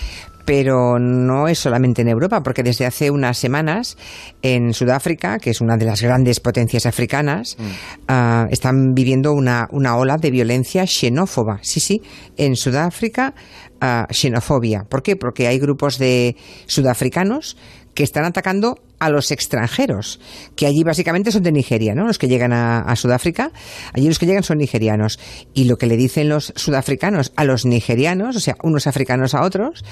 pero 0.48 0.98
no 0.98 1.46
es 1.46 1.58
solamente 1.58 2.00
en 2.00 2.08
Europa, 2.08 2.42
porque 2.42 2.62
desde 2.62 2.86
hace 2.86 3.10
unas 3.10 3.36
semanas 3.36 3.98
en 4.40 4.72
Sudáfrica, 4.72 5.38
que 5.38 5.50
es 5.50 5.60
una 5.60 5.76
de 5.76 5.84
las 5.84 6.00
grandes 6.00 6.40
potencias 6.40 6.86
africanas, 6.86 7.58
mm. 7.58 7.62
ah, 8.08 8.46
están 8.50 8.94
viviendo 8.94 9.34
una, 9.34 9.68
una, 9.72 9.98
ola 9.98 10.16
de 10.16 10.30
violencia 10.30 10.86
xenófoba. 10.86 11.58
Sí, 11.60 11.80
sí, 11.80 12.00
en 12.38 12.56
Sudáfrica, 12.56 13.34
uh, 13.82 14.10
xenofobia. 14.10 14.84
¿Por 14.88 15.02
qué? 15.02 15.16
Porque 15.16 15.48
hay 15.48 15.58
grupos 15.58 15.98
de 15.98 16.34
sudafricanos 16.64 17.58
que 17.92 18.02
están 18.02 18.24
atacando 18.24 18.78
a 18.98 19.10
los 19.10 19.30
extranjeros, 19.30 20.20
que 20.56 20.66
allí 20.66 20.82
básicamente 20.82 21.30
son 21.30 21.42
de 21.42 21.52
Nigeria, 21.52 21.94
¿no? 21.94 22.06
Los 22.06 22.18
que 22.18 22.28
llegan 22.28 22.52
a, 22.52 22.96
Sudáfrica, 22.96 23.52
allí 23.92 24.08
los 24.08 24.18
que 24.18 24.26
llegan 24.26 24.42
son 24.42 24.58
nigerianos. 24.58 25.18
Y 25.54 25.64
lo 25.64 25.76
que 25.76 25.86
le 25.86 25.96
dicen 25.96 26.28
los 26.28 26.52
sudafricanos 26.56 27.32
a 27.36 27.44
los 27.44 27.64
nigerianos, 27.64 28.36
o 28.36 28.40
sea, 28.40 28.56
unos 28.62 28.86
africanos 28.86 29.34
a 29.34 29.42
otros, 29.42 29.84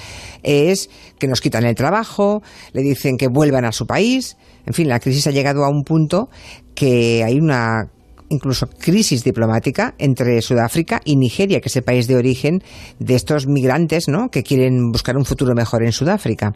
es 0.43 0.89
que 1.19 1.27
nos 1.27 1.41
quitan 1.41 1.65
el 1.65 1.75
trabajo, 1.75 2.41
le 2.73 2.81
dicen 2.81 3.17
que 3.17 3.27
vuelvan 3.27 3.65
a 3.65 3.71
su 3.71 3.87
país. 3.87 4.37
En 4.65 4.73
fin, 4.73 4.89
la 4.89 4.99
crisis 4.99 5.27
ha 5.27 5.31
llegado 5.31 5.63
a 5.63 5.69
un 5.69 5.83
punto 5.83 6.29
que 6.75 7.23
hay 7.23 7.39
una 7.39 7.89
incluso 8.29 8.67
crisis 8.67 9.23
diplomática 9.23 9.93
entre 9.97 10.41
Sudáfrica 10.41 11.01
y 11.03 11.15
Nigeria, 11.15 11.61
que 11.61 11.69
es 11.69 11.75
el 11.75 11.83
país 11.83 12.07
de 12.07 12.15
origen 12.15 12.63
de 12.99 13.15
estos 13.15 13.47
migrantes 13.47 14.07
¿no? 14.07 14.29
que 14.29 14.43
quieren 14.43 14.91
buscar 14.91 15.17
un 15.17 15.25
futuro 15.25 15.53
mejor 15.55 15.83
en 15.83 15.91
Sudáfrica. 15.91 16.53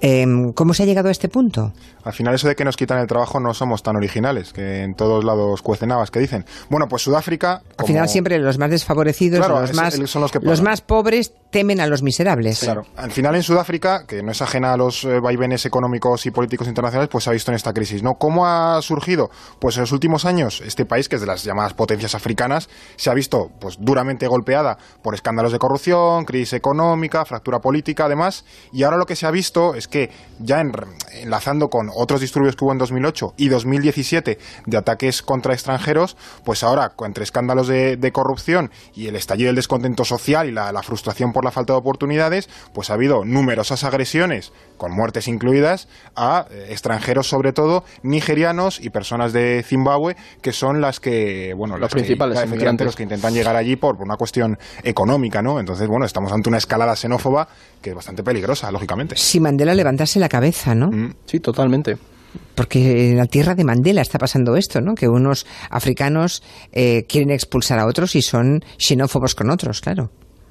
Em, 0.00 0.52
¿Cómo 0.52 0.74
se 0.74 0.84
ha 0.84 0.86
llegado 0.86 1.08
a 1.08 1.10
este 1.10 1.28
punto? 1.28 1.72
Al 2.04 2.12
final 2.12 2.34
eso 2.34 2.46
de 2.46 2.54
que 2.54 2.64
nos 2.64 2.76
quitan 2.76 3.00
el 3.00 3.06
trabajo 3.06 3.40
no 3.40 3.52
somos 3.52 3.82
tan 3.82 3.96
originales, 3.96 4.52
que 4.52 4.82
en 4.82 4.94
todos 4.94 5.24
lados 5.24 5.60
cuecen 5.60 5.88
que 6.12 6.20
dicen. 6.20 6.44
Bueno, 6.68 6.86
pues 6.88 7.02
Sudáfrica... 7.02 7.62
Al 7.76 7.86
final 7.86 8.08
siempre 8.08 8.38
los 8.38 8.58
más 8.58 8.70
desfavorecidos, 8.70 9.46
los, 9.48 9.74
más, 9.74 9.94
son 10.06 10.22
los, 10.22 10.30
que 10.30 10.38
los 10.40 10.62
más 10.62 10.80
pobres 10.80 11.32
temen 11.50 11.80
a 11.80 11.86
los 11.86 12.02
miserables. 12.02 12.60
Claro. 12.60 12.82
Al 12.96 13.10
final 13.10 13.34
en 13.34 13.42
Sudáfrica, 13.42 14.04
que 14.06 14.22
no 14.22 14.32
es 14.32 14.42
ajena 14.42 14.72
a 14.72 14.76
los 14.76 15.04
eh, 15.04 15.20
vaivenes 15.20 15.64
económicos 15.66 16.26
y 16.26 16.30
políticos 16.30 16.68
internacionales, 16.68 17.08
pues 17.10 17.24
se 17.24 17.30
ha 17.30 17.32
visto 17.32 17.50
en 17.50 17.56
esta 17.56 17.72
crisis. 17.72 18.02
¿no? 18.02 18.14
¿Cómo 18.14 18.46
ha 18.46 18.80
surgido? 18.82 19.30
Pues 19.58 19.76
en 19.76 19.82
los 19.82 19.92
últimos 19.92 20.24
años 20.24 20.62
este 20.64 20.84
país, 20.88 21.08
que 21.08 21.16
es 21.16 21.20
de 21.20 21.26
las 21.26 21.44
llamadas 21.44 21.74
potencias 21.74 22.14
africanas, 22.14 22.68
se 22.96 23.10
ha 23.10 23.14
visto 23.14 23.50
pues 23.60 23.76
duramente 23.80 24.26
golpeada 24.26 24.78
por 25.02 25.14
escándalos 25.14 25.52
de 25.52 25.58
corrupción, 25.58 26.24
crisis 26.24 26.54
económica, 26.54 27.24
fractura 27.24 27.60
política, 27.60 28.06
además, 28.06 28.44
y 28.72 28.82
ahora 28.82 28.96
lo 28.96 29.06
que 29.06 29.16
se 29.16 29.26
ha 29.26 29.30
visto 29.30 29.74
es 29.74 29.86
que 29.88 30.10
ya 30.40 30.62
enlazando 31.12 31.68
con 31.68 31.90
otros 31.94 32.20
disturbios 32.20 32.56
que 32.56 32.64
hubo 32.64 32.72
en 32.72 32.78
2008 32.78 33.34
y 33.36 33.48
2017 33.48 34.38
de 34.66 34.76
ataques 34.76 35.22
contra 35.22 35.54
extranjeros, 35.54 36.16
pues 36.44 36.62
ahora 36.62 36.92
entre 37.04 37.24
escándalos 37.24 37.68
de, 37.68 38.08
corrupción 38.12 38.70
y 38.94 39.06
el 39.06 39.16
estallido 39.16 39.48
del 39.48 39.56
descontento 39.56 40.04
social 40.04 40.48
y 40.48 40.52
la, 40.52 40.72
la 40.72 40.82
frustración 40.82 41.32
por 41.32 41.44
la 41.44 41.50
falta 41.50 41.74
de 41.74 41.78
oportunidades, 41.78 42.48
pues 42.72 42.90
ha 42.90 42.94
habido 42.94 43.24
numerosas 43.24 43.84
agresiones, 43.84 44.52
con 44.78 44.92
muertes 44.92 45.28
incluidas, 45.28 45.88
a 46.16 46.46
eh, 46.50 46.68
extranjeros 46.70 47.28
sobre 47.28 47.52
todo, 47.52 47.84
nigerianos 48.02 48.80
y 48.80 48.90
personas 48.90 49.32
de 49.32 49.62
Zimbabue, 49.66 50.16
que 50.42 50.52
son 50.52 50.77
las 50.80 51.00
que, 51.00 51.52
bueno, 51.54 51.76
los 51.76 51.90
principales 51.90 52.38
que, 52.40 52.84
los 52.84 52.96
que 52.96 53.02
intentan 53.02 53.32
llegar 53.34 53.56
allí 53.56 53.76
por, 53.76 53.96
por, 53.96 54.06
una 54.06 54.16
cuestión 54.16 54.58
económica, 54.82 55.42
¿no? 55.42 55.60
Entonces, 55.60 55.86
bueno, 55.88 56.06
estamos 56.06 56.32
ante 56.32 56.48
una 56.48 56.58
escalada 56.58 56.96
xenófoba 56.96 57.48
que 57.82 57.90
es 57.90 57.96
bastante 57.96 58.22
peligrosa, 58.22 58.70
lógicamente. 58.70 59.16
Si 59.16 59.40
Mandela 59.40 59.74
levantase 59.74 60.18
la 60.18 60.28
cabeza, 60.28 60.74
¿no? 60.74 60.88
Mm. 60.88 61.14
Sí, 61.26 61.40
totalmente 61.40 61.96
porque 62.54 63.10
en 63.10 63.16
la 63.16 63.26
tierra 63.26 63.54
de 63.54 63.64
Mandela 63.64 64.02
está 64.02 64.18
pasando 64.18 64.56
esto, 64.56 64.80
¿no? 64.80 64.94
Que 64.94 65.08
unos 65.08 65.46
africanos 65.70 66.42
eh, 66.72 67.04
quieren 67.08 67.30
expulsar 67.30 67.78
a 67.78 67.86
otros 67.86 68.16
y 68.16 68.22
son 68.22 68.64
xenófobos 68.78 69.34
con 69.34 69.50
otros, 69.50 69.80
claro. 69.80 70.10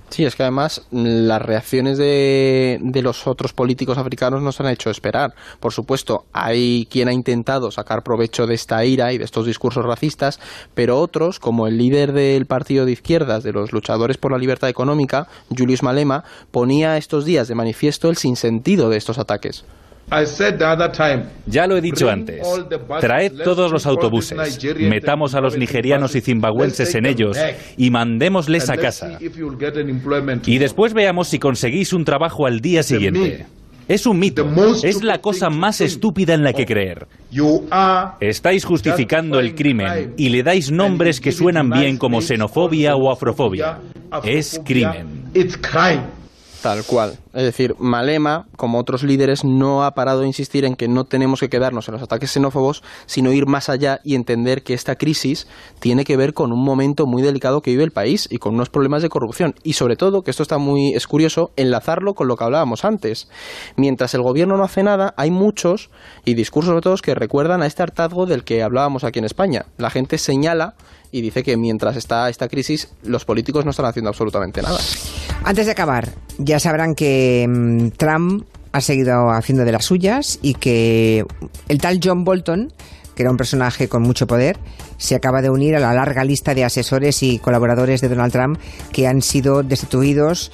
Sí, 0.10 0.24
es 0.24 0.36
que 0.36 0.44
además 0.44 0.88
las 0.90 1.42
reacciones 1.42 1.98
de, 1.98 2.80
de, 2.82 3.02
los 3.02 3.28
otros 3.28 3.52
políticos 3.52 3.98
africanos 3.98 4.42
nos 4.42 4.60
han 4.62 4.68
hecho 4.68 4.90
esperar. 4.90 5.34
Por 5.60 5.74
supuesto, 5.74 6.26
hay 6.32 6.88
quien 6.90 7.10
ha 7.10 7.14
intentado 7.14 7.72
sacar 7.72 8.04
provecho 8.04 8.48
de 8.48 8.56
esta 8.56 8.84
ira 8.86 9.12
y 9.12 9.18
de 9.18 9.26
estos 9.26 9.46
discursos 9.46 9.86
racistas, 9.86 10.40
pero 10.74 11.00
otros, 11.00 11.40
como 11.40 11.68
el 11.68 11.78
líder 11.78 12.14
del 12.14 12.46
partido 12.46 12.86
de 12.86 12.94
izquierdas, 12.94 13.44
de 13.44 13.52
los 13.52 13.74
luchadores 13.74 14.18
por 14.18 14.32
la 14.32 14.38
libertad 14.38 14.70
económica, 14.70 15.28
Julius 15.56 15.84
Malema, 15.84 16.24
ponía 16.52 16.98
estos 16.98 17.26
días 17.26 17.50
de 17.50 17.56
manifiesto 17.56 18.10
el 18.10 18.16
sinsentido 18.16 18.90
de 18.90 18.98
estos 18.98 19.20
ataques. 19.20 19.66
Ya 21.48 21.68
lo 21.68 21.76
he 21.76 21.82
dicho 21.82 22.10
antes. 22.10 22.48
Traed 23.02 23.34
todos 23.44 23.72
los 23.72 23.86
autobuses, 23.86 24.58
metamos 24.80 25.36
a 25.36 25.42
los 25.42 25.58
nigerianos 25.58 26.16
y 26.16 26.22
zimbabuenses 26.22 26.96
en 26.96 27.06
ellos 27.06 27.38
y 27.76 27.92
mandémosles 27.92 28.70
a 28.70 28.78
casa. 28.78 29.20
Y 30.46 30.58
después 30.58 30.94
veamos 30.94 31.28
si 31.28 31.40
conseguís 31.40 31.92
un 31.92 32.06
trabajo 32.06 32.46
al 32.46 32.62
día 32.62 32.84
siguiente. 32.84 33.46
Es 33.88 34.06
un 34.06 34.20
mito. 34.20 34.46
Es 34.84 35.04
la 35.04 35.20
cosa 35.20 35.50
más 35.50 35.80
estúpida 35.82 36.34
en 36.34 36.44
la 36.44 36.54
que 36.54 36.66
creer. 36.66 37.08
Estáis 38.20 38.66
justificando 38.66 39.40
el 39.40 39.56
crimen 39.56 40.14
y 40.18 40.30
le 40.30 40.44
dais 40.44 40.72
nombres 40.72 41.20
que 41.22 41.32
suenan 41.32 41.70
bien 41.70 41.98
como 41.98 42.22
xenofobia 42.22 42.96
o 42.96 43.12
afrofobia. 43.12 43.80
Es 44.24 44.62
crimen. 44.66 45.26
Tal 46.68 46.84
cual. 46.84 47.18
Es 47.34 47.44
decir, 47.44 47.76
Malema, 47.80 48.46
como 48.58 48.78
otros 48.78 49.02
líderes, 49.02 49.46
no 49.46 49.86
ha 49.86 49.92
parado 49.92 50.20
de 50.20 50.28
insistir 50.28 50.66
en 50.66 50.76
que 50.76 50.90
no 50.90 51.06
tenemos 51.06 51.40
que 51.40 51.48
quedarnos 51.48 51.88
en 51.88 51.94
los 51.94 52.04
ataques 52.04 52.30
xenófobos, 52.32 52.84
sino 53.06 53.32
ir 53.32 53.46
más 53.46 53.70
allá 53.70 54.02
y 54.04 54.16
entender 54.16 54.64
que 54.64 54.74
esta 54.74 54.98
crisis 54.98 55.48
tiene 55.80 56.04
que 56.04 56.18
ver 56.18 56.34
con 56.34 56.52
un 56.52 56.62
momento 56.62 57.06
muy 57.06 57.22
delicado 57.22 57.62
que 57.62 57.72
vive 57.72 57.86
el 57.86 57.92
país 57.92 58.28
y 58.30 58.40
con 58.40 58.56
unos 58.56 58.68
problemas 58.68 59.02
de 59.02 59.08
corrupción. 59.08 59.56
Y 59.64 59.74
sobre 59.74 59.96
todo, 59.96 60.24
que 60.24 60.32
esto 60.32 60.44
está 60.44 60.58
muy 60.58 60.94
es 60.94 61.08
curioso, 61.08 61.52
enlazarlo 61.56 62.16
con 62.16 62.28
lo 62.28 62.36
que 62.36 62.44
hablábamos 62.44 62.84
antes. 62.84 63.30
Mientras 63.78 64.14
el 64.14 64.22
gobierno 64.22 64.58
no 64.58 64.66
hace 64.66 64.84
nada, 64.84 65.14
hay 65.16 65.32
muchos, 65.32 65.90
y 66.26 66.34
discursos 66.34 66.72
sobre 66.72 66.82
todo, 66.82 66.98
que 66.98 67.16
recuerdan 67.16 67.62
a 67.62 67.66
este 67.66 67.82
hartazgo 67.82 68.26
del 68.26 68.44
que 68.44 68.62
hablábamos 68.62 69.06
aquí 69.06 69.20
en 69.20 69.26
España. 69.26 69.68
La 69.78 69.90
gente 69.90 70.18
señala 70.18 70.76
y 71.14 71.22
dice 71.22 71.44
que 71.44 71.56
mientras 71.56 71.96
está 71.96 72.28
esta 72.28 72.50
crisis, 72.50 72.92
los 73.04 73.24
políticos 73.24 73.64
no 73.64 73.72
están 73.72 73.86
haciendo 73.86 74.10
absolutamente 74.10 74.62
nada. 74.62 74.80
Antes 75.44 75.66
de 75.66 75.72
acabar, 75.72 76.14
ya 76.38 76.60
sabrán 76.60 76.96
que 76.96 77.46
mm, 77.48 77.90
Trump 77.98 78.46
ha 78.72 78.82
seguido 78.82 79.32
haciendo 79.32 79.66
de 79.66 79.72
las 79.72 79.86
suyas 79.86 80.40
y 80.42 80.54
que 80.56 81.26
el 81.68 81.80
tal 81.80 82.00
John 82.04 82.24
Bolton, 82.24 82.72
que 83.16 83.24
era 83.24 83.32
un 83.32 83.38
personaje 83.38 83.88
con 83.88 84.04
mucho 84.04 84.28
poder, 84.28 84.58
se 84.98 85.16
acaba 85.16 85.42
de 85.42 85.50
unir 85.50 85.76
a 85.76 85.80
la 85.80 85.94
larga 85.94 86.24
lista 86.24 86.54
de 86.54 86.64
asesores 86.64 87.24
y 87.24 87.40
colaboradores 87.40 88.02
de 88.02 88.10
Donald 88.10 88.32
Trump 88.32 88.60
que 88.92 89.08
han 89.08 89.22
sido 89.22 89.64
destituidos 89.64 90.52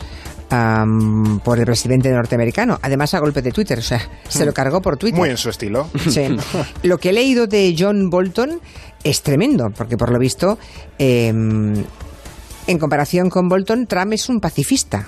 um, 0.52 1.40
por 1.40 1.60
el 1.60 1.66
presidente 1.66 2.12
norteamericano. 2.12 2.80
Además, 2.82 3.14
a 3.14 3.20
golpe 3.20 3.42
de 3.42 3.52
Twitter. 3.52 3.80
O 3.80 3.82
sea, 3.82 4.02
se 4.30 4.46
lo 4.46 4.54
cargó 4.54 4.82
por 4.82 4.98
Twitter. 4.98 5.20
Muy 5.20 5.30
en 5.30 5.38
su 5.38 5.50
estilo. 5.50 5.90
Sí. 6.10 6.28
Lo 6.84 6.98
que 6.98 7.10
he 7.10 7.14
leído 7.14 7.48
de 7.48 7.76
John 7.78 8.10
Bolton 8.10 8.62
es 9.04 9.22
tremendo, 9.22 9.72
porque 9.72 9.98
por 9.98 10.12
lo 10.12 10.20
visto, 10.20 10.58
eh, 10.98 11.34
en 12.68 12.80
comparación 12.80 13.30
con 13.30 13.50
Bolton, 13.50 13.88
Trump 13.88 14.14
es 14.14 14.30
un 14.30 14.40
pacifista. 14.40 15.08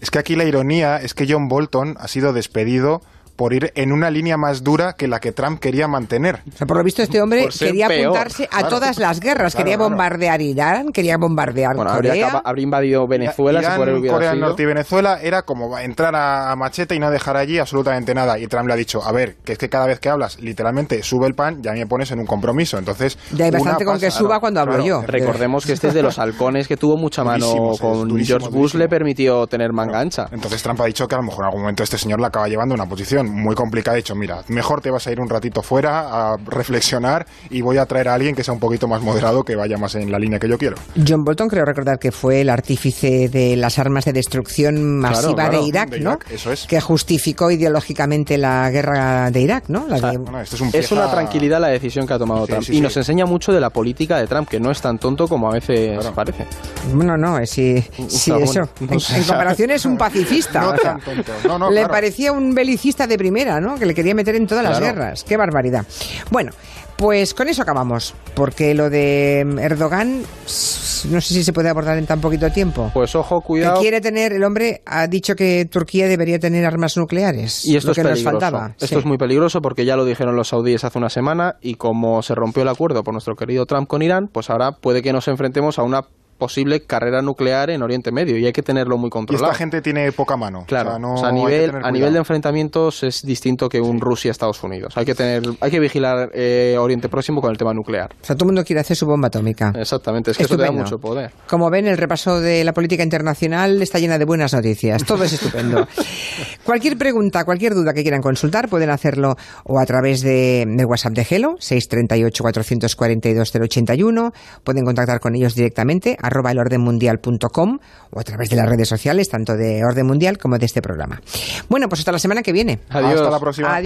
Es 0.00 0.10
que 0.10 0.18
aquí 0.18 0.36
la 0.36 0.44
ironía 0.44 1.00
es 1.00 1.14
que 1.14 1.26
John 1.28 1.48
Bolton 1.48 1.96
ha 1.98 2.08
sido 2.08 2.32
despedido 2.32 3.00
por 3.36 3.52
ir 3.52 3.72
en 3.74 3.92
una 3.92 4.10
línea 4.10 4.36
más 4.36 4.62
dura 4.62 4.94
que 4.94 5.08
la 5.08 5.20
que 5.20 5.32
Trump 5.32 5.60
quería 5.60 5.88
mantener. 5.88 6.40
O 6.52 6.56
sea, 6.56 6.66
por 6.66 6.76
lo 6.76 6.84
visto 6.84 7.02
este 7.02 7.20
hombre 7.20 7.48
quería 7.58 7.86
apuntarse 7.86 8.48
a 8.50 8.68
todas 8.68 8.98
las 8.98 9.20
guerras, 9.20 9.54
quería 9.54 9.76
bombardear 9.76 10.40
Irán, 10.40 10.92
quería 10.92 11.16
bombardear 11.18 11.74
bueno, 11.76 11.92
Corea. 11.92 12.12
Habría, 12.12 12.42
habría, 12.44 12.62
invadido 12.64 13.06
Venezuela, 13.06 13.60
Irán, 13.60 13.74
si 13.74 13.90
hubiera 13.90 14.14
Corea 14.14 14.30
del. 14.30 14.40
Norte 14.40 14.62
y 14.62 14.66
Venezuela 14.66 15.18
era 15.20 15.42
como 15.42 15.78
entrar 15.78 16.14
a 16.16 16.54
machete 16.56 16.94
y 16.94 16.98
no 16.98 17.10
dejar 17.10 17.36
allí 17.36 17.58
absolutamente 17.58 18.14
nada. 18.14 18.38
Y 18.38 18.46
Trump 18.46 18.66
le 18.68 18.74
ha 18.74 18.76
dicho, 18.76 19.02
a 19.04 19.12
ver, 19.12 19.36
que 19.44 19.52
es 19.52 19.58
que 19.58 19.68
cada 19.68 19.86
vez 19.86 20.00
que 20.00 20.08
hablas, 20.08 20.38
literalmente 20.40 21.02
sube 21.02 21.26
el 21.26 21.34
pan, 21.34 21.62
ya 21.62 21.72
me 21.72 21.86
pones 21.86 22.10
en 22.12 22.20
un 22.20 22.26
compromiso. 22.26 22.78
Entonces, 22.78 23.18
Ya 23.32 23.46
hay 23.46 23.50
bastante 23.50 23.84
con 23.84 23.94
pasa- 23.94 24.06
que 24.06 24.10
suba 24.10 24.40
cuando 24.40 24.60
hablo 24.60 24.74
claro, 24.74 24.86
yo. 24.86 25.02
Recordemos 25.06 25.66
que 25.66 25.72
este 25.72 25.88
es 25.88 25.94
de 25.94 26.02
los 26.02 26.18
halcones 26.20 26.68
que 26.68 26.76
tuvo 26.76 26.96
mucha 26.96 27.24
mano 27.24 27.46
Durísimo, 27.46 27.78
con 27.78 28.08
durísimo, 28.08 28.38
George 28.38 28.46
Bush, 28.48 28.72
durísimo. 28.72 28.78
le 28.82 28.88
permitió 28.88 29.46
tener 29.46 29.72
manga 29.72 29.98
ancha. 30.00 30.28
Entonces 30.30 30.62
Trump 30.62 30.80
ha 30.80 30.86
dicho 30.86 31.06
que 31.08 31.14
a 31.14 31.18
lo 31.18 31.24
mejor 31.24 31.44
en 31.44 31.46
algún 31.46 31.60
momento 31.62 31.82
este 31.82 31.98
señor 31.98 32.20
le 32.20 32.26
acaba 32.26 32.48
llevando 32.48 32.74
a 32.74 32.76
una 32.76 32.86
posición 32.86 33.23
muy 33.30 33.54
complicada. 33.54 33.94
Ha 33.94 33.96
dicho, 33.98 34.14
mira, 34.14 34.42
mejor 34.48 34.80
te 34.80 34.90
vas 34.90 35.06
a 35.06 35.12
ir 35.12 35.20
un 35.20 35.28
ratito 35.28 35.62
fuera 35.62 36.32
a 36.32 36.36
reflexionar 36.36 37.26
y 37.50 37.60
voy 37.60 37.78
a 37.78 37.86
traer 37.86 38.08
a 38.08 38.14
alguien 38.14 38.34
que 38.34 38.42
sea 38.44 38.54
un 38.54 38.60
poquito 38.60 38.88
más 38.88 39.02
moderado, 39.02 39.42
que 39.44 39.54
vaya 39.56 39.76
más 39.76 39.94
en 39.94 40.10
la 40.10 40.18
línea 40.18 40.38
que 40.38 40.48
yo 40.48 40.58
quiero. 40.58 40.76
John 41.06 41.24
Bolton 41.24 41.48
creo 41.48 41.64
recordar 41.64 41.98
que 41.98 42.10
fue 42.12 42.40
el 42.40 42.50
artífice 42.50 43.28
de 43.28 43.56
las 43.56 43.78
armas 43.78 44.04
de 44.04 44.12
destrucción 44.12 44.98
masiva 44.98 45.34
claro, 45.48 45.60
de 45.62 45.68
Irak, 45.68 45.90
de 45.90 46.00
¿no? 46.00 46.10
Irak, 46.12 46.26
eso 46.30 46.52
es. 46.52 46.66
Que 46.66 46.80
justificó 46.80 47.50
ideológicamente 47.50 48.38
la 48.38 48.70
guerra 48.70 49.30
de 49.30 49.40
Irak, 49.40 49.64
¿no? 49.68 49.86
La 49.88 49.98
de- 50.10 50.18
Bueno, 50.18 50.40
esto 50.40 50.56
es 50.56 50.62
un 50.62 50.68
Es 50.72 50.90
una 50.92 51.02
pieza- 51.02 51.14
tranquilidad 51.16 51.60
la 51.60 51.68
decisión 51.68 52.06
que 52.06 52.14
ha 52.14 52.18
tomado 52.18 52.46
Sí, 52.46 52.52
Trump. 52.52 52.64
sí, 52.64 52.72
y 52.72 52.76
sí. 52.76 52.80
nos 52.80 52.96
enseña 52.96 53.26
mucho 53.26 53.52
de 53.52 53.60
la 53.60 53.70
política 53.70 54.18
de 54.18 54.26
Trump, 54.26 54.48
que 54.48 54.58
no 54.60 54.70
es 54.70 54.80
tan 54.80 54.98
tonto 54.98 55.28
como 55.28 55.48
a 55.50 55.52
veces 55.54 55.98
Claro. 55.98 56.14
parece. 56.14 56.46
Bueno, 56.92 57.16
no, 57.16 57.38
es 57.38 57.50
sí, 57.50 57.82
sí, 58.08 58.30
No, 58.30 58.38
eso. 58.38 58.52
bueno, 58.52 58.68
En, 58.92 58.96
o 58.96 59.00
sea, 59.00 59.16
en 59.18 59.24
comparación 59.24 59.70
es 59.70 59.84
un 59.84 59.96
pacifista. 59.96 60.60
No 60.60 60.70
o 60.70 60.76
sea, 60.76 60.96
tan 60.96 61.00
tonto. 61.00 61.32
No, 61.48 61.58
no, 61.58 61.70
le 61.70 61.80
claro. 61.80 61.92
parecía 61.92 62.32
un 62.32 62.54
belicista 62.54 63.06
de 63.06 63.13
primera, 63.18 63.60
¿no? 63.60 63.76
Que 63.76 63.86
le 63.86 63.94
quería 63.94 64.14
meter 64.14 64.34
en 64.36 64.46
todas 64.46 64.64
las 64.64 64.80
guerras. 64.80 65.24
Qué 65.24 65.36
barbaridad. 65.36 65.84
Bueno, 66.30 66.52
pues 66.96 67.34
con 67.34 67.48
eso 67.48 67.62
acabamos. 67.62 68.14
Porque 68.34 68.74
lo 68.74 68.90
de 68.90 69.40
Erdogan, 69.60 70.20
no 70.20 71.20
sé 71.20 71.34
si 71.34 71.44
se 71.44 71.52
puede 71.52 71.68
abordar 71.68 71.98
en 71.98 72.06
tan 72.06 72.20
poquito 72.20 72.50
tiempo. 72.50 72.90
Pues 72.92 73.14
ojo, 73.14 73.40
Que 73.40 73.46
cuidado. 73.46 73.80
quiere 73.80 74.00
tener, 74.00 74.32
el 74.32 74.42
hombre 74.44 74.82
ha 74.86 75.06
dicho 75.06 75.34
que 75.36 75.64
Turquía 75.70 76.08
debería 76.08 76.38
tener 76.38 76.64
armas 76.66 76.96
nucleares. 76.96 77.64
Y 77.64 77.76
esto 77.76 77.88
lo 77.88 77.92
es 77.92 77.98
que 77.98 78.04
nos 78.04 78.22
faltaba. 78.22 78.70
Esto 78.78 78.86
Sí. 78.86 78.94
es 78.96 79.04
muy 79.04 79.18
peligroso 79.18 79.60
porque 79.62 79.84
ya 79.84 79.96
lo 79.96 80.04
dijeron 80.04 80.36
los 80.36 80.48
saudíes 80.48 80.84
hace 80.84 80.98
una 80.98 81.10
semana 81.10 81.56
y 81.60 81.74
como 81.76 82.22
se 82.22 82.34
rompió 82.34 82.62
el 82.62 82.68
acuerdo 82.68 83.02
por 83.04 83.14
nuestro 83.14 83.36
querido 83.36 83.66
Trump 83.66 83.88
con 83.88 84.02
Irán, 84.02 84.28
pues 84.32 84.50
ahora 84.50 84.72
puede 84.72 85.02
que 85.02 85.12
nos 85.12 85.28
enfrentemos 85.28 85.78
a 85.78 85.82
una 85.82 86.02
posible 86.38 86.82
carrera 86.82 87.22
nuclear 87.22 87.70
en 87.70 87.82
Oriente 87.82 88.12
Medio 88.12 88.36
y 88.38 88.46
hay 88.46 88.52
que 88.52 88.62
tenerlo 88.62 88.98
muy 88.98 89.08
Y 89.08 89.10
controlado. 89.10 89.46
esta 89.46 89.58
gente 89.58 89.80
tiene 89.80 90.10
poca 90.12 90.36
mano. 90.36 90.64
Claro, 90.66 90.90
O 90.90 90.92
sea, 90.92 90.98
no 90.98 91.14
o 91.14 91.18
sea, 91.18 91.28
a 91.28 91.32
nivel, 91.32 91.72
a 91.82 91.90
nivel 91.90 92.12
de 92.12 92.18
enfrentamientos 92.18 93.02
es 93.02 93.22
distinto 93.22 93.68
que 93.68 93.80
un 93.80 94.00
Rusia-Estados 94.00 94.62
Unidos. 94.62 94.96
Hay 94.96 95.04
que 95.04 95.14
tener, 95.14 95.42
hay 95.60 95.70
que 95.70 95.80
vigilar 95.80 96.30
eh, 96.34 96.76
Oriente 96.78 97.08
Próximo 97.08 97.40
con 97.40 97.50
el 97.50 97.58
tema 97.58 97.72
nuclear. 97.74 98.10
O 98.22 98.24
sea, 98.24 98.36
todo 98.36 98.44
el 98.44 98.48
mundo 98.54 98.64
quiere 98.64 98.80
hacer 98.80 98.96
su 98.96 99.06
bomba 99.06 99.28
atómica. 99.28 99.72
Exactamente, 99.76 100.30
es 100.32 100.36
que 100.36 100.44
eso 100.44 100.56
te 100.56 100.62
da 100.62 100.66
Estupendo. 100.66 100.84
mucho 100.84 100.98
poder. 100.98 101.30
Como 101.48 101.70
ven, 101.70 101.86
el 101.86 101.96
repaso 101.98 102.40
de 102.40 102.64
la 102.64 102.72
política 102.72 103.02
internacional 103.02 103.80
está 103.82 103.98
llena 103.98 104.18
de 104.18 104.24
buenas 104.24 104.52
noticias. 104.52 105.04
Todo 105.04 105.24
es 105.24 105.32
estupendo. 105.32 105.86
cualquier 106.64 106.96
pregunta, 106.98 107.44
cualquier 107.44 107.74
duda 107.74 107.92
que 107.94 108.02
quieran 108.02 108.22
consultar, 108.22 108.68
pueden 108.68 108.90
hacerlo 108.90 109.36
o 109.64 109.78
a 109.78 109.86
través 109.86 110.22
de, 110.22 110.64
de 110.66 110.84
WhatsApp 110.84 111.12
de 111.12 111.26
Hello, 111.28 111.56
638-442-081. 111.58 114.32
Pueden 114.62 114.84
contactar 114.84 115.20
con 115.20 115.34
ellos 115.34 115.54
directamente, 115.54 116.16
arroba 116.26 116.52
elordenmundial.com 116.52 117.78
o 118.10 118.20
a 118.20 118.24
través 118.24 118.50
de 118.50 118.56
las 118.56 118.68
redes 118.68 118.88
sociales, 118.88 119.28
tanto 119.28 119.56
de 119.56 119.84
Orden 119.84 120.06
Mundial 120.06 120.38
como 120.38 120.58
de 120.58 120.66
este 120.66 120.80
programa. 120.82 121.20
Bueno, 121.68 121.88
pues 121.88 122.00
hasta 122.00 122.12
la 122.12 122.18
semana 122.18 122.42
que 122.42 122.52
viene. 122.52 122.80
Adiós. 122.90 123.20
Hasta 123.20 123.30
la 123.30 123.40
próxima. 123.40 123.74
Adiós. 123.74 123.82